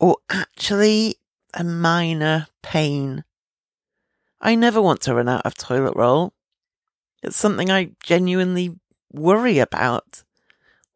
or 0.00 0.16
actually 0.30 1.16
a 1.54 1.62
minor 1.62 2.48
pain? 2.62 3.24
I 4.40 4.56
never 4.56 4.82
want 4.82 5.00
to 5.02 5.14
run 5.14 5.28
out 5.28 5.46
of 5.46 5.54
toilet 5.54 5.94
roll. 5.94 6.32
It's 7.22 7.36
something 7.36 7.70
I 7.70 7.92
genuinely 8.02 8.76
worry 9.12 9.60
about. 9.60 10.24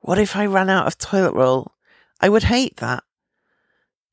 What 0.06 0.20
if 0.20 0.36
I 0.36 0.46
ran 0.46 0.70
out 0.70 0.86
of 0.86 0.98
toilet 0.98 1.34
roll? 1.34 1.72
I 2.20 2.28
would 2.28 2.44
hate 2.44 2.76
that. 2.76 3.02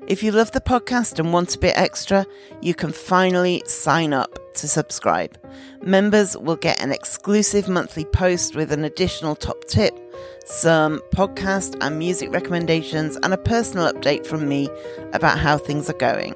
If 0.07 0.21
you 0.21 0.31
love 0.31 0.51
the 0.51 0.61
podcast 0.61 1.17
and 1.17 1.33
want 1.33 1.55
a 1.55 1.59
bit 1.59 1.75
extra, 1.75 2.27
you 2.61 2.75
can 2.75 2.91
finally 2.91 3.63
sign 3.65 4.13
up 4.13 4.37
to 4.55 4.67
subscribe. 4.67 5.35
Members 5.81 6.37
will 6.37 6.57
get 6.57 6.79
an 6.79 6.91
exclusive 6.91 7.67
monthly 7.67 8.05
post 8.05 8.55
with 8.55 8.71
an 8.71 8.83
additional 8.83 9.35
top 9.35 9.63
tip, 9.65 9.97
some 10.45 10.99
podcast 11.11 11.75
and 11.81 11.97
music 11.97 12.31
recommendations, 12.31 13.17
and 13.23 13.33
a 13.33 13.37
personal 13.37 13.91
update 13.91 14.27
from 14.27 14.47
me 14.47 14.69
about 15.13 15.39
how 15.39 15.57
things 15.57 15.89
are 15.89 15.93
going. 15.93 16.35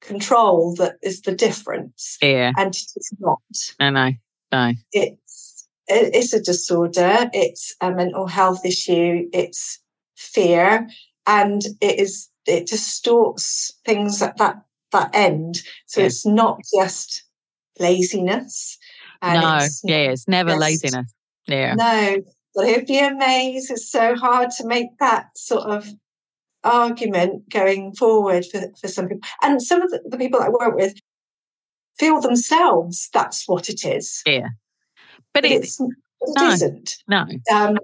control 0.00 0.74
that 0.76 0.96
is 1.02 1.22
the 1.22 1.34
difference. 1.34 2.18
Yeah. 2.22 2.52
And 2.56 2.68
it's 2.68 3.12
not. 3.18 3.38
I 3.78 3.90
know. 3.90 4.10
No. 4.52 4.72
It's 4.92 5.68
it's 5.88 6.32
a 6.32 6.40
disorder. 6.40 7.28
It's 7.32 7.74
a 7.80 7.90
mental 7.90 8.26
health 8.26 8.64
issue. 8.64 9.28
It's 9.32 9.80
fear, 10.16 10.88
and 11.26 11.62
it 11.80 11.98
is 11.98 12.28
it 12.46 12.66
distorts 12.66 13.72
things 13.84 14.22
at 14.22 14.36
that 14.38 14.62
that 14.92 15.10
end. 15.14 15.62
So 15.86 16.00
yeah. 16.00 16.06
it's 16.06 16.26
not 16.26 16.60
just 16.78 17.24
laziness. 17.78 18.78
no. 19.22 19.60
yeah. 19.84 20.10
It's 20.10 20.28
never 20.28 20.50
just, 20.50 20.60
laziness. 20.60 21.14
Yeah. 21.46 21.74
No. 21.74 22.16
But 22.54 22.86
be 22.86 22.98
amazed. 22.98 23.70
It's 23.70 23.90
so 23.90 24.16
hard 24.16 24.50
to 24.58 24.66
make 24.66 24.98
that 24.98 25.26
sort 25.36 25.68
of 25.68 25.88
argument 26.64 27.48
going 27.50 27.94
forward 27.94 28.44
for, 28.44 28.60
for 28.80 28.88
some 28.88 29.08
people. 29.08 29.28
And 29.42 29.62
some 29.62 29.82
of 29.82 29.90
the, 29.90 30.00
the 30.04 30.18
people 30.18 30.40
I 30.40 30.48
work 30.48 30.74
with 30.74 30.94
feel 31.98 32.20
themselves 32.20 33.08
that's 33.12 33.46
what 33.46 33.68
it 33.68 33.84
is. 33.84 34.22
Yeah. 34.26 34.48
But, 35.32 35.42
but 35.42 35.44
it's, 35.44 35.80
it 35.80 35.88
no, 36.36 36.48
isn't. 36.48 36.96
No. 37.08 37.26
Um, 37.52 37.78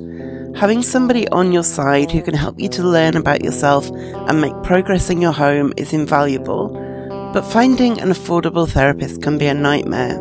Having 0.61 0.83
somebody 0.83 1.27
on 1.29 1.53
your 1.53 1.63
side 1.63 2.11
who 2.11 2.21
can 2.21 2.35
help 2.35 2.61
you 2.61 2.69
to 2.69 2.83
learn 2.83 3.17
about 3.17 3.43
yourself 3.43 3.91
and 3.91 4.43
make 4.43 4.63
progress 4.63 5.09
in 5.09 5.23
your 5.23 5.33
home 5.33 5.73
is 5.79 5.95
invaluable, 5.95 6.69
but 7.33 7.47
finding 7.47 7.99
an 7.99 8.11
affordable 8.11 8.71
therapist 8.71 9.23
can 9.23 9.39
be 9.39 9.47
a 9.47 9.55
nightmare. 9.55 10.19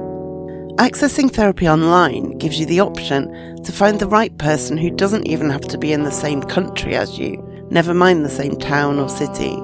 Accessing 0.77 1.29
therapy 1.29 1.67
online 1.67 2.37
gives 2.37 2.57
you 2.57 2.65
the 2.67 2.79
option 2.79 3.61
to 3.61 3.73
find 3.73 3.99
the 3.99 4.07
right 4.07 4.37
person 4.37 4.77
who 4.77 4.91
doesn't 4.91 5.27
even 5.27 5.49
have 5.49 5.67
to 5.67 5.77
be 5.77 5.91
in 5.91 6.03
the 6.03 6.09
same 6.09 6.41
country 6.41 6.95
as 6.95 7.19
you, 7.19 7.35
never 7.69 7.93
mind 7.93 8.23
the 8.23 8.29
same 8.29 8.55
town 8.55 8.97
or 8.97 9.09
city. 9.09 9.57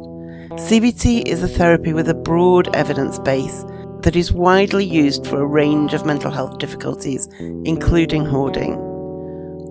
CBT 0.52 1.28
is 1.28 1.44
a 1.44 1.48
therapy 1.48 1.94
with 1.94 2.10
a 2.10 2.14
broad 2.14 2.74
evidence 2.76 3.20
base 3.20 3.66
that 4.02 4.16
is 4.16 4.32
widely 4.32 4.86
used 4.86 5.28
for 5.28 5.42
a 5.42 5.46
range 5.46 5.94
of 5.94 6.06
mental 6.06 6.32
health 6.32 6.58
difficulties, 6.58 7.28
including 7.66 8.26
hoarding. 8.26 8.78